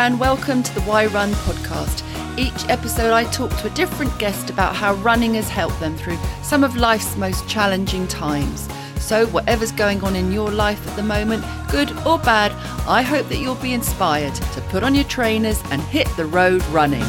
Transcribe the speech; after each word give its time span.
and 0.00 0.18
welcome 0.18 0.62
to 0.62 0.74
the 0.74 0.80
Why 0.80 1.04
Run 1.04 1.30
podcast. 1.32 2.02
Each 2.38 2.66
episode, 2.70 3.12
I 3.12 3.24
talk 3.24 3.50
to 3.58 3.66
a 3.66 3.74
different 3.74 4.18
guest 4.18 4.48
about 4.48 4.74
how 4.74 4.94
running 4.94 5.34
has 5.34 5.50
helped 5.50 5.78
them 5.78 5.94
through 5.94 6.16
some 6.42 6.64
of 6.64 6.74
life's 6.74 7.18
most 7.18 7.46
challenging 7.46 8.08
times. 8.08 8.66
So, 8.98 9.26
whatever's 9.26 9.72
going 9.72 10.02
on 10.02 10.16
in 10.16 10.32
your 10.32 10.50
life 10.50 10.88
at 10.88 10.96
the 10.96 11.02
moment, 11.02 11.44
good 11.70 11.90
or 12.06 12.18
bad, 12.18 12.50
I 12.88 13.02
hope 13.02 13.28
that 13.28 13.40
you'll 13.40 13.56
be 13.56 13.74
inspired 13.74 14.34
to 14.34 14.62
put 14.70 14.82
on 14.82 14.94
your 14.94 15.04
trainers 15.04 15.62
and 15.70 15.82
hit 15.82 16.08
the 16.16 16.24
road 16.24 16.64
running. 16.68 17.04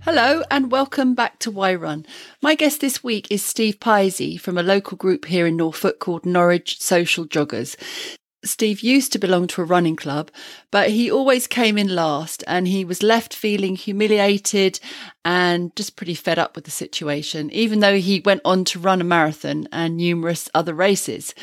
Hello 0.00 0.42
and 0.50 0.70
welcome 0.70 1.14
back 1.14 1.38
to 1.38 1.50
Why 1.50 1.74
Run. 1.74 2.04
My 2.42 2.54
guest 2.54 2.82
this 2.82 3.02
week 3.02 3.26
is 3.30 3.42
Steve 3.42 3.80
Pisey 3.80 4.36
from 4.36 4.58
a 4.58 4.62
local 4.62 4.98
group 4.98 5.24
here 5.24 5.46
in 5.46 5.56
Norfolk 5.56 5.98
called 5.98 6.26
Norwich 6.26 6.78
Social 6.78 7.24
Joggers. 7.24 7.74
Steve 8.44 8.80
used 8.80 9.12
to 9.12 9.18
belong 9.18 9.46
to 9.48 9.62
a 9.62 9.64
running 9.64 9.96
club, 9.96 10.30
but 10.70 10.90
he 10.90 11.10
always 11.10 11.46
came 11.46 11.78
in 11.78 11.94
last 11.94 12.44
and 12.46 12.68
he 12.68 12.84
was 12.84 13.02
left 13.02 13.34
feeling 13.34 13.76
humiliated 13.76 14.78
and 15.24 15.74
just 15.74 15.96
pretty 15.96 16.14
fed 16.14 16.38
up 16.38 16.54
with 16.54 16.64
the 16.64 16.70
situation, 16.70 17.50
even 17.50 17.80
though 17.80 17.96
he 17.96 18.20
went 18.20 18.42
on 18.44 18.64
to 18.64 18.78
run 18.78 19.00
a 19.00 19.04
marathon 19.04 19.66
and 19.72 19.96
numerous 19.96 20.50
other 20.54 20.74
races. 20.74 21.34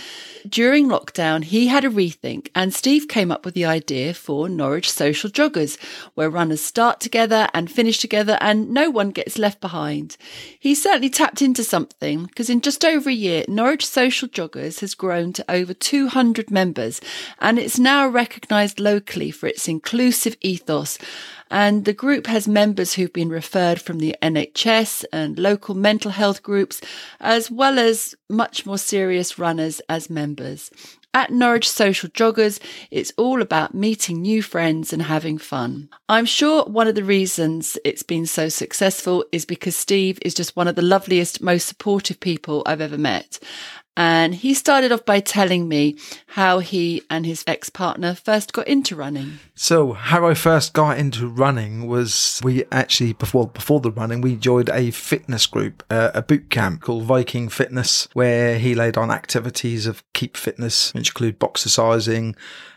During 0.48 0.88
lockdown, 0.88 1.44
he 1.44 1.68
had 1.68 1.84
a 1.84 1.90
rethink 1.90 2.50
and 2.54 2.74
Steve 2.74 3.08
came 3.08 3.32
up 3.32 3.44
with 3.44 3.54
the 3.56 3.66
idea 3.66 4.14
for 4.14 4.48
Norwich 4.48 4.92
Social 4.92 5.30
Joggers, 5.30 5.80
where 6.14 6.30
runners 6.30 6.62
start 6.62 7.00
together 7.00 7.48
and 7.54 7.72
finish 7.72 8.00
together 8.00 8.38
and 8.40 8.72
no 8.72 8.90
one 8.90 9.10
gets 9.10 9.40
left 9.40 9.62
behind. 9.62 10.18
He 10.60 10.76
certainly 10.76 11.10
tapped 11.10 11.42
into 11.42 11.64
something 11.64 12.26
because 12.26 12.50
in 12.50 12.62
just 12.62 12.86
over 12.86 13.10
a 13.10 13.14
year, 13.14 13.44
Norwich 13.48 13.88
Social 13.88 14.28
Joggers 14.28 14.82
has 14.82 14.94
grown 14.94 15.34
to 15.34 15.52
over 15.52 15.74
200 15.74 16.52
members 16.52 17.02
and 17.40 17.58
it's 17.58 17.80
now 17.80 18.08
recognised 18.08 18.80
locally 18.80 19.32
for 19.32 19.48
its 19.48 19.68
inclusive 19.68 20.36
ethos 20.42 20.98
and 21.52 21.86
the 21.86 21.94
group 21.94 22.28
has 22.28 22.48
members 22.48 22.94
who've 22.94 23.12
been 23.12 23.30
referred 23.30 23.82
from 23.82 24.00
the 24.00 24.16
NHS 24.22 25.04
and 25.12 25.38
local 25.38 25.76
mental 25.76 26.12
health 26.12 26.42
groups, 26.42 26.82
as 27.20 27.52
well 27.52 27.78
as 27.78 28.16
much 28.30 28.66
more 28.66 28.78
serious 28.78 29.38
runners 29.38 29.82
as 29.90 30.10
members. 30.10 30.72
At 31.14 31.30
Norwich 31.30 31.70
Social 31.70 32.08
Joggers, 32.08 32.62
it's 32.90 33.12
all 33.18 33.42
about 33.42 33.76
meeting 33.76 34.22
new 34.22 34.42
friends 34.42 34.94
and 34.94 35.02
having 35.02 35.38
fun. 35.38 35.90
I'm 36.08 36.26
sure 36.26 36.64
one 36.64 36.88
of 36.88 36.96
the 36.96 37.04
reasons 37.04 37.78
it's 37.84 38.04
been 38.04 38.26
so 38.26 38.48
successful 38.48 39.26
is 39.34 39.44
because 39.44 39.76
Steve 39.76 40.20
is 40.22 40.34
just 40.34 40.56
one 40.56 40.70
of 40.70 40.76
the 40.76 40.82
loveliest, 40.82 41.42
most 41.42 41.68
supportive 41.68 42.22
people 42.22 42.64
I've 42.66 42.80
ever 42.80 42.98
met. 42.98 43.40
And 43.98 44.34
he 44.34 44.54
started 44.54 44.92
off 44.92 45.04
by 45.06 45.20
telling 45.20 45.68
me 45.68 45.98
how 46.28 46.60
he 46.60 47.02
and 47.10 47.26
his 47.26 47.44
ex 47.46 47.70
partner 47.70 48.16
first 48.16 48.54
got 48.54 48.68
into 48.68 48.96
running. 48.96 49.40
So, 49.54 49.92
how 49.92 50.26
I 50.26 50.34
first 50.34 50.74
got 50.74 50.98
into 50.98 51.28
running 51.28 51.88
was 51.88 52.40
we 52.42 52.64
actually, 52.72 53.14
before, 53.14 53.48
before 53.48 53.82
the 53.82 53.92
running, 53.92 54.22
we 54.22 54.38
joined 54.38 54.70
a 54.70 54.92
fitness 54.92 55.46
group, 55.46 55.84
uh, 55.90 56.12
a 56.14 56.22
boot 56.22 56.50
camp 56.50 56.82
called 56.82 57.04
Viking 57.04 57.50
Fitness, 57.50 58.08
where 58.14 58.58
he 58.58 58.76
laid 58.76 58.98
on 58.98 59.12
activities 59.12 59.86
of 59.86 60.04
keep 60.14 60.38
fitness, 60.38 60.94
which 60.94 61.10
include 61.10 61.38
boxercising, 61.38 62.36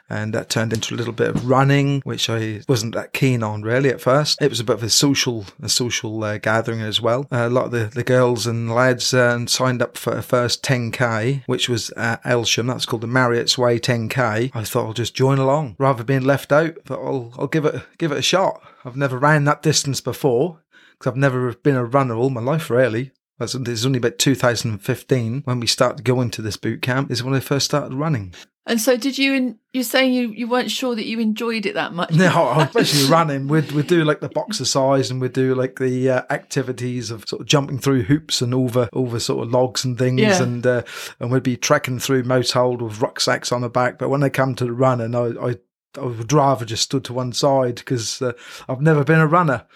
and 0.09 0.35
that 0.35 0.51
turned 0.51 0.73
into 0.73 0.95
a 0.95 0.97
little 0.97 1.13
bit 1.13 1.29
of 1.29 1.49
running, 1.49 2.01
which 2.03 2.29
I 2.29 2.63
wasn't 2.69 2.95
that 2.95 3.13
keen 3.13 3.43
on 3.43 3.63
really 3.63 3.89
at 3.91 4.01
first. 4.01 4.41
It 4.41 4.51
was 4.51 4.61
a 4.61 4.65
bit 4.65 4.77
of 4.77 4.83
a 4.83 4.91
social, 4.91 5.47
a 5.63 5.69
social 5.69 6.23
uh, 6.23 6.39
gathering 6.39 6.81
as 6.81 7.01
well. 7.01 7.27
Uh, 7.33 7.49
a 7.49 7.51
lot 7.51 7.67
of 7.67 7.71
the, 7.71 7.85
the 7.87 8.05
girls 8.05 8.47
and 8.47 8.73
lads 8.73 9.15
uh, 9.15 9.47
signed 9.47 9.83
up 9.83 9.97
for 9.97 10.17
a 10.17 10.23
first 10.23 10.63
10k, 10.63 11.45
which 11.47 11.69
was 11.69 11.91
at 11.91 12.23
Aylsham. 12.25 12.69
That's 12.69 12.87
called 12.87 13.03
the 13.03 13.07
Marriott's 13.07 13.59
Way 13.59 13.79
10k. 13.79 14.51
I 14.55 14.65
thought 14.65 14.87
I'll 14.87 14.93
just 14.93 15.15
join 15.15 15.39
along 15.39 15.77
rather 15.79 15.99
than 15.99 16.07
being 16.07 16.25
left 16.25 16.53
out. 16.53 16.77
But 16.85 17.01
I'll, 17.01 17.33
I'll 17.39 17.47
give 17.47 17.65
it, 17.65 17.83
give 17.99 18.13
it 18.13 18.19
a 18.19 18.23
shot. 18.23 18.63
I've 18.85 18.97
never 18.97 19.19
ran 19.19 19.45
that 19.45 19.63
distance 19.63 20.01
before 20.01 20.61
because 20.93 21.11
I've 21.11 21.17
never 21.17 21.55
been 21.55 21.77
a 21.77 21.85
runner 21.85 22.15
all 22.15 22.31
my 22.31 22.41
life 22.41 22.71
really. 22.71 23.13
It's 23.41 23.85
only 23.85 23.99
about 23.99 24.19
2015 24.19 25.43
when 25.45 25.61
we 25.61 25.67
started 25.67 26.05
going 26.05 26.31
to 26.31 26.43
this 26.43 26.57
boot 26.57 26.83
camp 26.83 27.11
is 27.11 27.23
when 27.23 27.35
I 27.35 27.41
first 27.41 27.67
started 27.67 27.95
running. 27.95 28.33
And 28.67 28.81
so, 28.81 28.97
did 28.97 29.19
you? 29.19 29.59
you're 29.75 29.85
saying 29.85 30.15
you, 30.15 30.31
you 30.31 30.49
weren't 30.49 30.71
sure 30.71 30.95
that 30.95 31.05
you 31.05 31.21
enjoyed 31.21 31.67
it 31.67 31.75
that 31.75 31.93
much. 31.93 32.13
No, 32.13 32.51
especially 32.61 33.11
running. 33.11 33.47
We'd 33.47 33.73
we'd 33.73 33.89
do 33.89 34.05
like 34.05 34.21
the 34.21 34.31
boxercise 34.31 35.11
and 35.11 35.21
we'd 35.21 35.35
do 35.35 35.55
like 35.55 35.79
the 35.79 36.09
uh, 36.09 36.23
activities 36.31 37.11
of 37.11 37.29
sort 37.29 37.43
of 37.43 37.47
jumping 37.47 37.79
through 37.79 38.05
hoops 38.05 38.41
and 38.41 38.55
over 38.55 38.89
over 38.95 39.21
sort 39.21 39.47
of 39.47 39.53
logs 39.53 39.85
and 39.85 39.99
things, 39.99 40.19
Yeah. 40.21 40.43
and 40.43 40.67
uh, 40.67 40.83
and 41.21 41.31
we'd 41.31 41.43
be 41.43 41.59
trekking 41.59 41.99
through 41.99 42.23
Mousehold 42.23 42.81
with 42.81 43.03
rucksacks 43.03 43.53
on 43.53 43.61
the 43.61 43.69
back. 43.69 43.99
But 43.99 44.09
when 44.09 44.21
they 44.23 44.31
come 44.31 44.55
to 44.55 44.65
the 44.65 44.73
running, 44.73 45.15
I 45.15 45.49
I, 45.49 45.57
I 46.01 46.05
would 46.07 46.33
rather 46.33 46.65
just 46.65 46.85
stood 46.85 47.05
to 47.05 47.13
one 47.13 47.35
side 47.35 47.75
because 47.75 48.23
uh, 48.23 48.33
I've 48.67 48.81
never 48.81 49.05
been 49.05 49.21
a 49.21 49.27
runner, 49.27 49.67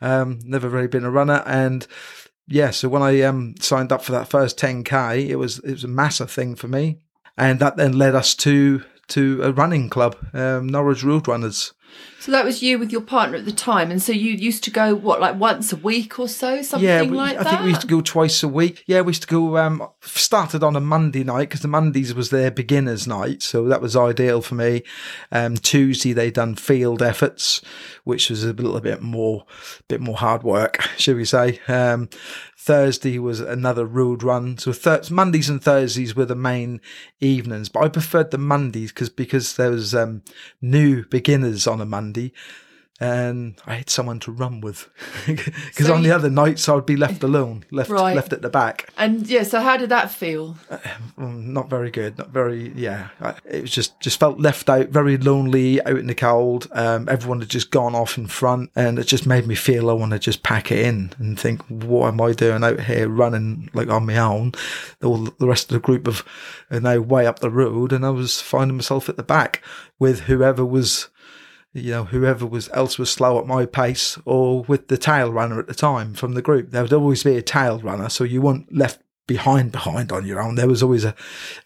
um, 0.00 0.38
never 0.44 0.70
really 0.70 0.88
been 0.88 1.04
a 1.04 1.10
runner, 1.10 1.42
and 1.44 1.86
yeah. 2.50 2.70
So 2.70 2.88
when 2.88 3.02
I 3.02 3.22
um 3.22 3.54
signed 3.60 3.92
up 3.92 4.02
for 4.02 4.12
that 4.12 4.28
first 4.28 4.58
10k, 4.58 5.28
it 5.28 5.36
was 5.36 5.58
it 5.60 5.72
was 5.72 5.84
a 5.84 5.88
massive 5.88 6.30
thing 6.30 6.54
for 6.54 6.68
me 6.68 6.98
and 7.40 7.58
that 7.58 7.76
then 7.76 7.92
led 7.92 8.14
us 8.14 8.34
to 8.36 8.82
to 9.08 9.42
a 9.42 9.50
running 9.50 9.88
club, 9.88 10.16
um, 10.34 10.68
Norwich 10.68 11.02
Road 11.02 11.26
Runners. 11.26 11.72
So 12.20 12.32
that 12.32 12.44
was 12.44 12.62
you 12.62 12.78
with 12.78 12.92
your 12.92 13.00
partner 13.00 13.38
at 13.38 13.46
the 13.46 13.52
time, 13.52 13.90
and 13.90 14.02
so 14.02 14.12
you 14.12 14.32
used 14.32 14.62
to 14.64 14.70
go 14.70 14.94
what, 14.94 15.20
like 15.20 15.36
once 15.36 15.72
a 15.72 15.76
week 15.76 16.18
or 16.18 16.28
so, 16.28 16.60
something 16.60 16.86
yeah, 16.86 17.00
we, 17.00 17.08
like 17.08 17.38
I 17.38 17.44
that. 17.44 17.46
I 17.46 17.50
think 17.50 17.62
we 17.62 17.68
used 17.70 17.80
to 17.80 17.86
go 17.86 18.02
twice 18.02 18.42
a 18.42 18.48
week. 18.48 18.84
Yeah, 18.86 19.00
we 19.00 19.10
used 19.10 19.22
to 19.22 19.28
go. 19.28 19.56
Um, 19.56 19.88
started 20.02 20.62
on 20.62 20.76
a 20.76 20.80
Monday 20.80 21.24
night 21.24 21.48
because 21.48 21.62
the 21.62 21.68
Mondays 21.68 22.12
was 22.12 22.28
their 22.28 22.50
beginners' 22.50 23.06
night, 23.06 23.42
so 23.42 23.64
that 23.68 23.80
was 23.80 23.96
ideal 23.96 24.42
for 24.42 24.54
me. 24.54 24.82
Um, 25.32 25.56
Tuesday 25.56 26.12
they 26.12 26.30
done 26.30 26.56
field 26.56 27.00
efforts, 27.00 27.62
which 28.04 28.28
was 28.28 28.44
a 28.44 28.52
little 28.52 28.80
bit 28.80 29.00
more, 29.00 29.46
bit 29.88 30.02
more 30.02 30.16
hard 30.16 30.42
work, 30.42 30.82
should 30.98 31.16
we 31.16 31.24
say? 31.24 31.58
Um, 31.68 32.10
Thursday 32.62 33.18
was 33.18 33.40
another 33.40 33.86
road 33.86 34.22
run. 34.22 34.58
So 34.58 34.72
th- 34.72 35.10
Mondays 35.10 35.48
and 35.48 35.64
Thursdays 35.64 36.14
were 36.14 36.26
the 36.26 36.34
main 36.34 36.82
evenings, 37.18 37.70
but 37.70 37.82
I 37.82 37.88
preferred 37.88 38.32
the 38.32 38.38
Mondays 38.38 38.92
because 38.92 39.08
because 39.08 39.56
there 39.56 39.70
was 39.70 39.94
um, 39.94 40.22
new 40.60 41.06
beginners 41.06 41.66
on 41.66 41.80
a 41.80 41.86
Monday. 41.86 42.34
And 43.02 43.54
I 43.66 43.76
had 43.76 43.88
someone 43.88 44.20
to 44.20 44.30
run 44.30 44.60
with 44.60 44.90
because 45.26 45.86
So 45.86 45.94
on 45.94 46.02
the 46.02 46.10
other 46.12 46.28
nights 46.28 46.68
I'd 46.68 46.84
be 46.84 46.96
left 46.96 47.22
alone, 47.22 47.64
left 47.70 47.88
Right. 47.88 48.14
left 48.14 48.32
at 48.34 48.42
the 48.42 48.50
back. 48.50 48.90
and 48.98 49.26
yeah, 49.26 49.42
so 49.42 49.60
how 49.60 49.78
did 49.78 49.88
that 49.88 50.10
feel? 50.10 50.58
Mm, 51.18 51.46
Not 51.46 51.70
very 51.70 51.90
good. 51.90 52.18
Not 52.18 52.28
very. 52.30 52.72
Yeah, 52.76 53.08
I- 53.20 53.34
it 53.48 53.62
was 53.62 53.70
just 53.70 53.98
just 54.00 54.20
felt 54.20 54.38
left 54.38 54.68
out, 54.68 54.88
very 54.90 55.16
lonely, 55.16 55.82
out 55.86 55.96
in 55.98 56.08
the 56.08 56.14
cold. 56.14 56.68
Um, 56.72 57.08
everyone 57.08 57.40
had 57.40 57.48
just 57.48 57.70
gone 57.70 57.94
off 57.94 58.18
in 58.18 58.26
front, 58.26 58.70
and 58.76 58.98
it 58.98 59.04
just 59.06 59.26
made 59.26 59.46
me 59.46 59.54
feel 59.54 59.88
I 59.88 59.94
want 59.94 60.12
to 60.12 60.18
just 60.18 60.42
pack 60.42 60.70
it 60.70 60.84
in 60.84 61.12
and 61.18 61.38
think, 61.40 61.62
what 61.68 62.08
am 62.08 62.20
I 62.20 62.32
doing 62.32 62.62
out 62.62 62.80
here 62.80 63.08
running 63.08 63.70
like 63.72 63.88
on 63.88 64.04
my 64.06 64.18
own? 64.18 64.52
All 65.02 65.16
the 65.38 65.48
rest 65.48 65.70
of 65.70 65.74
the 65.74 65.80
group 65.86 66.06
of 66.06 66.22
are 66.70 66.80
now 66.80 66.98
way 67.00 67.26
up 67.26 67.38
the 67.38 67.50
road, 67.50 67.92
and 67.94 68.04
I 68.04 68.10
was 68.10 68.40
finding 68.42 68.76
myself 68.76 69.08
at 69.08 69.16
the 69.16 69.22
back 69.22 69.62
with 69.98 70.20
whoever 70.22 70.64
was. 70.66 71.08
You 71.72 71.90
know, 71.90 72.04
whoever 72.04 72.46
was 72.46 72.68
else 72.72 72.98
was 72.98 73.10
slow 73.10 73.38
at 73.38 73.46
my 73.46 73.64
pace, 73.64 74.18
or 74.24 74.62
with 74.64 74.88
the 74.88 74.98
tail 74.98 75.32
runner 75.32 75.58
at 75.60 75.68
the 75.68 75.74
time 75.74 76.14
from 76.14 76.34
the 76.34 76.42
group. 76.42 76.70
There 76.70 76.82
would 76.82 76.92
always 76.92 77.22
be 77.22 77.36
a 77.36 77.42
tail 77.42 77.78
runner, 77.78 78.08
so 78.08 78.24
you 78.24 78.42
weren't 78.42 78.74
left 78.74 79.00
behind 79.28 79.70
behind 79.70 80.10
on 80.10 80.26
your 80.26 80.42
own. 80.42 80.56
There 80.56 80.66
was 80.66 80.82
always 80.82 81.04
a, 81.04 81.14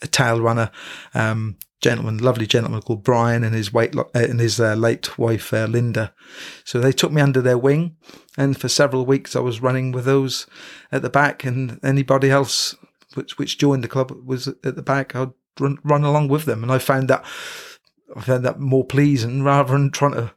a 0.02 0.06
tail 0.06 0.42
runner, 0.42 0.70
um, 1.14 1.56
gentleman, 1.80 2.18
lovely 2.18 2.46
gentleman 2.46 2.82
called 2.82 3.02
Brian, 3.02 3.42
and 3.42 3.54
his 3.54 3.74
uh, 3.74 4.04
and 4.12 4.40
his 4.40 4.60
uh, 4.60 4.74
late 4.74 5.18
wife 5.18 5.54
uh, 5.54 5.64
Linda. 5.64 6.12
So 6.64 6.80
they 6.80 6.92
took 6.92 7.10
me 7.10 7.22
under 7.22 7.40
their 7.40 7.56
wing, 7.56 7.96
and 8.36 8.60
for 8.60 8.68
several 8.68 9.06
weeks 9.06 9.34
I 9.34 9.40
was 9.40 9.62
running 9.62 9.90
with 9.92 10.04
those 10.04 10.46
at 10.92 11.00
the 11.00 11.08
back, 11.08 11.44
and 11.44 11.80
anybody 11.82 12.30
else 12.30 12.74
which 13.14 13.38
which 13.38 13.56
joined 13.56 13.82
the 13.82 13.88
club 13.88 14.12
was 14.24 14.48
at 14.48 14.62
the 14.62 14.82
back. 14.82 15.16
I'd 15.16 15.32
run, 15.58 15.78
run 15.82 16.04
along 16.04 16.28
with 16.28 16.44
them, 16.44 16.62
and 16.62 16.70
I 16.70 16.78
found 16.78 17.08
that 17.08 17.24
I 18.16 18.20
found 18.20 18.44
that 18.44 18.60
more 18.60 18.84
pleasing 18.84 19.42
rather 19.42 19.72
than 19.72 19.90
trying 19.90 20.12
to. 20.12 20.32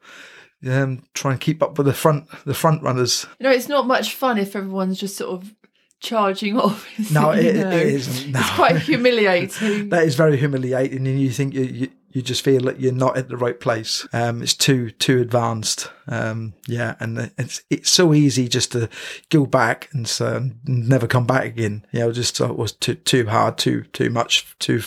Um, 0.68 1.04
try 1.14 1.34
and 1.34 1.40
keep 1.40 1.62
up 1.62 1.78
with 1.78 1.86
the 1.86 1.94
front, 1.94 2.26
the 2.44 2.56
front 2.56 2.82
runners. 2.82 3.28
You 3.40 3.44
know, 3.44 3.52
it's 3.52 3.70
not 3.70 3.86
much 3.86 4.16
fun 4.16 4.40
if 4.40 4.56
everyone's 4.56 5.00
just 5.00 5.16
sort 5.16 5.30
of 5.30 5.54
charging 6.00 6.58
off. 6.60 6.88
No, 7.12 7.30
it, 7.30 7.46
it 7.46 7.74
isn't. 7.74 8.32
No. 8.32 8.40
It's 8.40 8.56
quite 8.56 8.78
humiliating. 8.78 9.90
that 9.90 10.04
is 10.04 10.16
very 10.16 10.36
humiliating, 10.36 11.08
and 11.08 11.22
you 11.22 11.30
think 11.30 11.54
you, 11.54 11.64
you 11.64 11.90
you 12.12 12.22
just 12.24 12.44
feel 12.44 12.62
that 12.62 12.80
you're 12.80 12.92
not 12.92 13.16
at 13.18 13.30
the 13.30 13.38
right 13.38 13.60
place. 13.60 14.08
Um, 14.14 14.42
it's 14.42 14.56
too 14.56 14.90
too 14.92 15.20
advanced. 15.22 15.92
Um, 16.08 16.54
yeah, 16.68 16.96
and 17.00 17.32
it's 17.38 17.62
it's 17.70 17.90
so 17.90 18.14
easy 18.14 18.48
just 18.48 18.72
to 18.72 18.90
go 19.30 19.46
back 19.46 19.90
and 19.94 20.08
so, 20.08 20.50
never 20.66 21.06
come 21.06 21.28
back 21.28 21.46
again. 21.46 21.86
You 21.92 22.00
know, 22.00 22.12
just 22.12 22.40
it 22.40 22.58
was 22.58 22.72
too 22.72 22.96
too 22.96 23.28
hard, 23.28 23.58
too 23.58 23.84
too 23.94 24.10
much, 24.10 24.58
too 24.60 24.82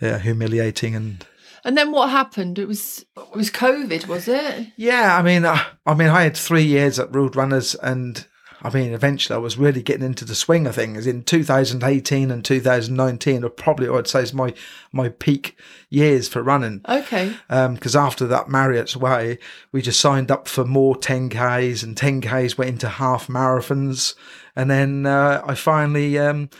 yeah, 0.00 0.18
humiliating, 0.18 0.94
and 0.94 1.26
and 1.64 1.76
then 1.76 1.92
what 1.92 2.10
happened? 2.10 2.58
It 2.58 2.66
was 2.66 3.04
it 3.16 3.36
was 3.36 3.50
COVID, 3.50 4.06
was 4.06 4.28
it? 4.28 4.68
yeah. 4.76 5.16
I 5.16 5.22
mean, 5.22 5.44
I, 5.44 5.66
I 5.86 5.94
mean, 5.94 6.08
I 6.08 6.22
had 6.22 6.36
three 6.36 6.64
years 6.64 6.98
at 6.98 7.14
Road 7.14 7.36
Runners, 7.36 7.74
and 7.76 8.26
I 8.62 8.70
mean, 8.70 8.92
eventually 8.92 9.36
I 9.36 9.40
was 9.40 9.56
really 9.56 9.82
getting 9.82 10.04
into 10.04 10.24
the 10.24 10.34
swing 10.34 10.66
of 10.66 10.74
things. 10.74 11.06
In 11.06 11.22
2018 11.22 12.30
and 12.30 12.44
2019 12.44 13.44
are 13.44 13.48
probably, 13.48 13.88
I'd 13.88 14.06
say, 14.06 14.22
is 14.22 14.34
my 14.34 14.52
my 14.92 15.08
peak 15.08 15.56
years 15.88 16.28
for 16.28 16.42
running. 16.42 16.82
Okay. 16.88 17.34
Because 17.48 17.96
um, 17.96 18.04
after 18.04 18.26
that 18.26 18.48
Marriott's 18.48 18.96
Way, 18.96 19.38
we 19.72 19.82
just 19.82 20.00
signed 20.00 20.30
up 20.30 20.46
for 20.46 20.64
more 20.64 20.94
10Ks 20.94 21.82
and 21.82 21.96
10Ks 21.96 22.58
went 22.58 22.70
into 22.70 22.88
half 22.88 23.28
marathons. 23.28 24.14
And 24.54 24.70
then 24.70 25.06
uh, 25.06 25.42
I 25.46 25.54
finally 25.54 26.18
um, 26.18 26.50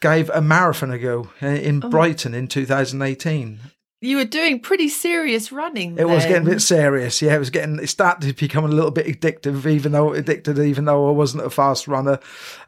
gave 0.00 0.30
a 0.30 0.40
marathon 0.40 0.90
a 0.90 0.98
go 0.98 1.30
in 1.40 1.82
oh. 1.82 1.88
Brighton 1.88 2.34
in 2.34 2.46
2018 2.46 3.60
you 4.02 4.18
were 4.18 4.26
doing 4.26 4.60
pretty 4.60 4.88
serious 4.88 5.50
running. 5.50 5.92
It 5.92 5.96
then. 5.96 6.10
was 6.10 6.26
getting 6.26 6.46
a 6.46 6.50
bit 6.50 6.60
serious. 6.60 7.22
Yeah, 7.22 7.34
it 7.34 7.38
was 7.38 7.48
getting. 7.48 7.78
It 7.78 7.88
started 7.88 8.26
to 8.28 8.34
become 8.34 8.66
a 8.66 8.68
little 8.68 8.90
bit 8.90 9.06
addictive, 9.06 9.64
even 9.64 9.92
though 9.92 10.12
addicted, 10.12 10.58
even 10.58 10.84
though 10.84 11.08
I 11.08 11.12
wasn't 11.12 11.46
a 11.46 11.50
fast 11.50 11.88
runner. 11.88 12.18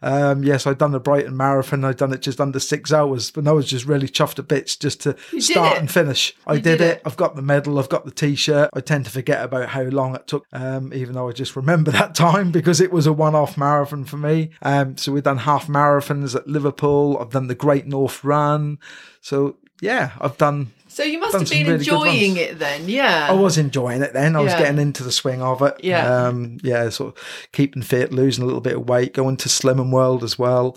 Um, 0.01 0.43
yes, 0.43 0.67
I'd 0.67 0.79
done 0.79 0.93
the 0.93 1.01
Brighton 1.01 1.37
Marathon. 1.37 1.85
I'd 1.85 1.99
done 1.99 2.15
it 2.15 2.23
just 2.23 2.41
under 2.41 2.59
six 2.59 2.95
hours, 2.95 3.31
but 3.31 3.47
I 3.47 3.53
was 3.53 3.69
just 3.69 3.85
really 3.85 4.09
chuffed 4.09 4.35
to 4.35 4.43
bits 4.43 4.75
just 4.75 5.03
to 5.03 5.17
you 5.31 5.43
start 5.43 5.77
and 5.77 5.91
finish. 5.91 6.35
I 6.47 6.55
did, 6.55 6.63
did 6.63 6.81
it. 6.81 6.97
it. 6.97 7.03
I've 7.05 7.19
got 7.19 7.37
the 7.37 7.43
medal. 7.43 7.79
I've 7.79 7.91
got 7.91 8.07
the 8.07 8.11
T-shirt. 8.11 8.71
I 8.73 8.81
tend 8.81 9.05
to 9.05 9.11
forget 9.11 9.45
about 9.45 9.69
how 9.69 9.83
long 9.83 10.15
it 10.15 10.27
took, 10.27 10.47
um, 10.55 10.95
even 10.95 11.15
though 11.15 11.29
I 11.29 11.33
just 11.33 11.57
remember 11.57 11.91
that 11.93 12.15
time 12.15 12.51
because 12.53 12.81
it 12.81 12.91
was 12.91 13.07
a 13.07 13.13
one-off 13.13 13.59
marathon 13.59 14.07
for 14.07 14.17
me. 14.17 14.51
Um, 14.63 14.97
so 14.97 15.13
we've 15.13 15.23
done 15.23 15.39
half 15.39 15.67
marathons 15.67 16.35
at 16.35 16.49
Liverpool. 16.49 17.19
I've 17.21 17.31
done 17.31 17.49
the 17.49 17.55
Great 17.55 17.87
North 17.87 18.25
Run. 18.25 18.79
So 19.21 19.57
yeah, 19.81 20.13
I've 20.21 20.39
done 20.39 20.73
so 20.88 21.02
you 21.05 21.20
must 21.20 21.35
have 21.38 21.49
been 21.49 21.67
really 21.67 21.79
enjoying 21.79 22.37
it 22.37 22.58
then, 22.58 22.88
yeah. 22.88 23.29
I 23.31 23.32
was 23.32 23.56
enjoying 23.58 24.02
it 24.02 24.12
then. 24.12 24.35
I 24.37 24.40
was 24.40 24.52
Yeah. 24.52 24.58
getting 24.61 24.81
into 24.81 25.05
the 25.05 25.12
swing 25.12 25.40
of 25.43 25.62
it. 25.62 25.75
Yeah. 25.82 26.26
Um, 26.26 26.58
yeah, 26.62 26.88
sort 26.88 27.17
of 27.17 27.23
keeping 27.52 27.82
fit, 27.82 28.12
losing 28.12 28.43
a 28.43 28.46
little 28.46 28.61
bit 28.61 28.76
of 28.76 28.88
weight, 28.88 29.14
going 29.14 29.37
to 29.38 29.49
Slimming 29.49 29.90
World 29.93 30.25
as 30.25 30.38
well, 30.38 30.76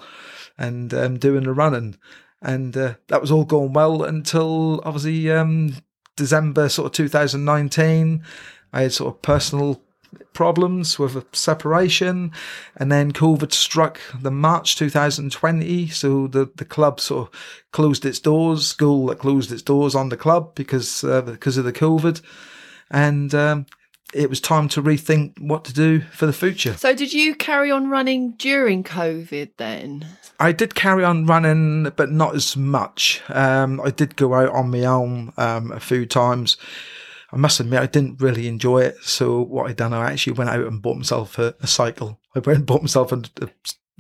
and 0.57 0.93
um, 0.93 1.17
doing 1.17 1.43
the 1.43 1.53
running. 1.53 1.95
And 2.41 2.75
uh, 2.75 2.93
that 3.07 3.21
was 3.21 3.31
all 3.31 3.45
going 3.45 3.73
well 3.73 4.03
until 4.03 4.81
obviously 4.83 5.31
um, 5.31 5.75
December 6.17 6.69
sort 6.69 6.87
of 6.87 6.91
2019. 6.93 8.23
I 8.73 8.81
had 8.83 8.93
sort 8.93 9.15
of 9.15 9.21
personal 9.21 9.81
problems 10.33 10.97
with 10.97 11.15
a 11.15 11.25
separation 11.33 12.31
and 12.75 12.91
then 12.91 13.11
COVID 13.11 13.51
struck 13.51 13.99
the 14.19 14.31
March 14.31 14.75
2020 14.75 15.87
so 15.87 16.27
the 16.27 16.49
the 16.55 16.65
club 16.65 16.99
sort 16.99 17.27
of 17.27 17.33
closed 17.71 18.05
its 18.05 18.19
doors 18.19 18.67
school 18.67 19.07
that 19.07 19.19
closed 19.19 19.51
its 19.51 19.61
doors 19.61 19.95
on 19.95 20.09
the 20.09 20.17
club 20.17 20.53
because 20.55 21.03
uh, 21.03 21.21
because 21.21 21.57
of 21.57 21.65
the 21.65 21.73
COVID 21.73 22.21
and 22.89 23.33
um, 23.33 23.65
it 24.13 24.29
was 24.29 24.41
time 24.41 24.67
to 24.69 24.81
rethink 24.81 25.39
what 25.39 25.63
to 25.65 25.73
do 25.73 26.01
for 26.11 26.25
the 26.25 26.33
future. 26.33 26.75
So 26.75 26.93
did 26.93 27.13
you 27.13 27.33
carry 27.35 27.71
on 27.71 27.89
running 27.89 28.31
during 28.31 28.83
COVID 28.83 29.51
then? 29.57 30.05
I 30.39 30.51
did 30.51 30.75
carry 30.75 31.03
on 31.03 31.25
running, 31.25 31.91
but 31.95 32.11
not 32.11 32.35
as 32.35 32.57
much. 32.57 33.21
Um, 33.29 33.79
I 33.81 33.91
did 33.91 34.15
go 34.15 34.33
out 34.33 34.49
on 34.49 34.71
my 34.71 34.85
own 34.85 35.31
um, 35.37 35.71
a 35.71 35.79
few 35.79 36.05
times. 36.05 36.57
I 37.31 37.37
must 37.37 37.59
admit, 37.59 37.79
I 37.79 37.85
didn't 37.85 38.21
really 38.21 38.47
enjoy 38.47 38.79
it. 38.83 38.95
So 39.03 39.41
what 39.41 39.69
I 39.69 39.73
done, 39.73 39.93
I 39.93 40.11
actually 40.11 40.33
went 40.33 40.49
out 40.49 40.65
and 40.65 40.81
bought 40.81 40.97
myself 40.97 41.39
a, 41.39 41.55
a 41.61 41.67
cycle. 41.67 42.19
I 42.35 42.39
went 42.39 42.57
and 42.57 42.65
bought 42.65 42.81
myself 42.81 43.11
a, 43.11 43.23
a 43.41 43.49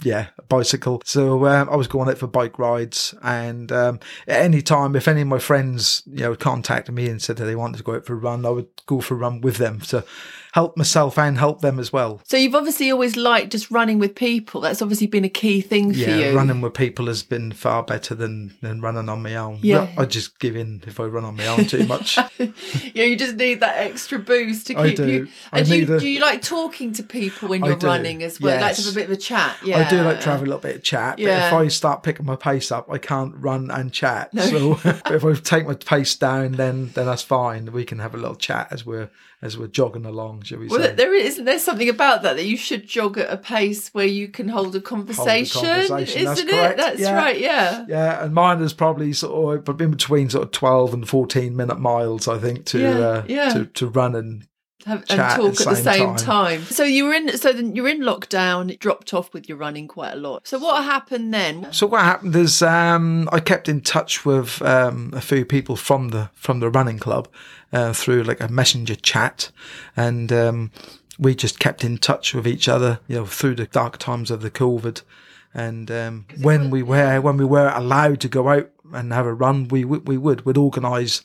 yeah, 0.03 0.27
a 0.37 0.41
bicycle. 0.43 1.01
So 1.05 1.45
um, 1.45 1.69
I 1.69 1.75
was 1.75 1.87
going 1.87 2.09
out 2.09 2.17
for 2.17 2.27
bike 2.27 2.57
rides, 2.57 3.13
and 3.21 3.71
um, 3.71 3.99
at 4.27 4.41
any 4.41 4.61
time, 4.61 4.95
if 4.95 5.07
any 5.07 5.21
of 5.21 5.27
my 5.27 5.39
friends, 5.39 6.03
you 6.07 6.21
know, 6.21 6.35
contacted 6.35 6.95
me 6.95 7.07
and 7.07 7.21
said 7.21 7.37
that 7.37 7.45
they 7.45 7.55
wanted 7.55 7.77
to 7.77 7.83
go 7.83 7.95
out 7.95 8.05
for 8.05 8.13
a 8.13 8.17
run, 8.17 8.45
I 8.45 8.49
would 8.49 8.69
go 8.85 9.01
for 9.01 9.13
a 9.13 9.17
run 9.17 9.41
with 9.41 9.57
them. 9.57 9.81
So 9.81 10.03
help 10.53 10.75
myself 10.75 11.17
and 11.17 11.37
help 11.37 11.61
them 11.61 11.79
as 11.79 11.93
well. 11.93 12.21
So 12.25 12.37
you've 12.37 12.55
obviously 12.55 12.91
always 12.91 13.15
liked 13.15 13.51
just 13.51 13.71
running 13.71 13.99
with 13.99 14.15
people. 14.15 14.61
That's 14.61 14.81
obviously 14.81 15.07
been 15.07 15.23
a 15.23 15.29
key 15.29 15.61
thing 15.61 15.93
for 15.93 15.99
you. 15.99 16.05
yeah, 16.15 16.33
running 16.33 16.61
with 16.61 16.73
people 16.73 17.07
has 17.07 17.23
been 17.23 17.51
far 17.53 17.83
better 17.83 18.15
than, 18.15 18.53
than 18.61 18.81
running 18.81 19.07
on 19.07 19.21
my 19.21 19.35
own. 19.35 19.59
Yeah. 19.61 19.89
I 19.97 20.05
just 20.05 20.39
give 20.39 20.55
in 20.55 20.83
if 20.85 20.99
I 20.99 21.05
run 21.05 21.23
on 21.23 21.37
my 21.37 21.47
own 21.47 21.65
too 21.65 21.85
much. 21.85 22.17
yeah, 22.37 23.05
you 23.05 23.15
just 23.15 23.35
need 23.35 23.61
that 23.61 23.77
extra 23.77 24.19
boost 24.19 24.67
to 24.67 24.75
keep 24.75 24.99
you. 24.99 25.27
I 25.51 25.59
And 25.59 25.67
do 25.67 25.77
you, 25.77 25.95
a- 25.95 25.99
do 25.99 26.07
you 26.07 26.19
like 26.19 26.41
talking 26.41 26.91
to 26.93 27.03
people 27.03 27.47
when 27.49 27.63
you're 27.63 27.77
running 27.77 28.23
as 28.23 28.39
well? 28.39 28.59
Like 28.59 28.75
to 28.75 28.81
have 28.83 28.91
a 28.91 28.95
bit 28.95 29.05
of 29.05 29.11
a 29.11 29.17
chat. 29.17 29.57
Yeah, 29.63 29.79
I 29.79 29.89
do 29.89 30.01
like 30.01 30.19
to 30.21 30.29
have 30.29 30.41
a 30.41 30.45
little 30.45 30.59
bit 30.59 30.75
of 30.75 30.83
chat, 30.83 31.17
but 31.17 31.25
if 31.25 31.53
I 31.53 31.67
start 31.69 32.03
picking 32.03 32.25
my 32.25 32.35
pace 32.35 32.71
up, 32.71 32.91
I 32.91 32.97
can't 32.97 33.33
run 33.37 33.71
and 33.71 33.91
chat. 33.91 34.33
No. 34.33 34.45
So 34.45 34.79
if 35.05 35.23
I 35.23 35.33
take 35.33 35.65
my 35.65 35.75
pace 35.75 36.15
down, 36.15 36.53
then 36.53 36.91
then 36.93 37.05
that's 37.05 37.23
fine. 37.23 37.71
We 37.71 37.85
can 37.85 37.99
have 37.99 38.13
a 38.13 38.17
little 38.17 38.35
chat 38.35 38.67
as 38.71 38.85
we're 38.85 39.09
as 39.43 39.57
we're 39.57 39.67
jogging 39.67 40.05
along, 40.05 40.43
shall 40.43 40.59
we 40.59 40.67
Well, 40.67 40.79
say? 40.79 40.93
there 40.93 41.13
isn't 41.15 41.45
there 41.45 41.57
something 41.57 41.89
about 41.89 42.21
that 42.21 42.35
that 42.35 42.45
you 42.45 42.57
should 42.57 42.85
jog 42.87 43.17
at 43.17 43.31
a 43.31 43.37
pace 43.37 43.89
where 43.89 44.05
you 44.05 44.27
can 44.27 44.47
hold 44.47 44.75
a 44.75 44.81
conversation, 44.81 45.61
conversation, 45.61 46.27
isn't 46.27 46.49
it? 46.49 46.77
That's 46.77 46.99
yeah. 46.99 47.15
right. 47.15 47.39
Yeah. 47.39 47.85
Yeah, 47.87 48.23
and 48.23 48.33
mine 48.33 48.61
is 48.61 48.73
probably 48.73 49.13
sort 49.13 49.67
of 49.67 49.81
in 49.81 49.91
between 49.91 50.29
sort 50.29 50.43
of 50.45 50.51
twelve 50.51 50.93
and 50.93 51.07
fourteen 51.09 51.55
minute 51.55 51.79
miles, 51.79 52.27
I 52.27 52.37
think, 52.37 52.65
to 52.67 52.79
Yeah, 52.79 52.99
uh, 52.99 53.23
yeah. 53.27 53.49
to 53.53 53.65
to 53.65 53.87
run 53.87 54.15
and 54.15 54.47
Have, 54.85 55.05
and 55.09 55.19
talk 55.19 55.61
at 55.61 55.67
the 55.67 55.75
same, 55.75 56.15
time. 56.15 56.17
time. 56.17 56.63
So 56.63 56.83
you 56.83 57.05
were 57.05 57.13
in. 57.13 57.37
So 57.37 57.53
then 57.53 57.75
you're 57.75 57.87
in 57.87 58.01
lockdown. 58.01 58.71
It 58.71 58.79
dropped 58.79 59.13
off 59.13 59.33
with 59.33 59.47
your 59.47 59.57
running 59.57 59.87
quite 59.87 60.13
a 60.13 60.17
lot. 60.17 60.47
So 60.47 60.57
what 60.57 60.83
happened 60.83 61.33
then? 61.33 61.71
So 61.71 61.87
what 61.87 62.01
happened 62.01 62.35
is 62.35 62.61
um, 62.61 63.29
I 63.31 63.39
kept 63.39 63.69
in 63.69 63.81
touch 63.81 64.25
with 64.25 64.61
um, 64.61 65.11
a 65.13 65.21
few 65.21 65.45
people 65.45 65.75
from 65.75 66.09
the 66.09 66.29
from 66.33 66.59
the 66.59 66.69
running 66.69 66.99
club 66.99 67.27
uh, 67.71 67.93
through 67.93 68.23
like 68.23 68.41
a 68.41 68.47
messenger 68.47 68.95
chat, 68.95 69.51
and 69.95 70.31
um, 70.31 70.71
we 71.19 71.35
just 71.35 71.59
kept 71.59 71.83
in 71.83 71.97
touch 71.97 72.33
with 72.33 72.47
each 72.47 72.67
other, 72.67 72.99
you 73.07 73.15
know, 73.15 73.25
through 73.25 73.55
the 73.55 73.67
dark 73.67 73.97
times 73.97 74.31
of 74.31 74.41
the 74.41 74.51
COVID. 74.51 75.03
And 75.53 75.91
um, 75.91 76.25
when 76.41 76.69
we 76.69 76.81
were 76.81 77.19
when 77.19 77.37
we 77.37 77.45
were 77.45 77.69
allowed 77.69 78.21
to 78.21 78.29
go 78.29 78.49
out 78.49 78.69
and 78.93 79.11
have 79.11 79.25
a 79.25 79.33
run, 79.33 79.67
we 79.67 79.83
would 79.83 80.07
we 80.07 80.17
would 80.17 80.45
would 80.45 80.57
organise 80.57 81.21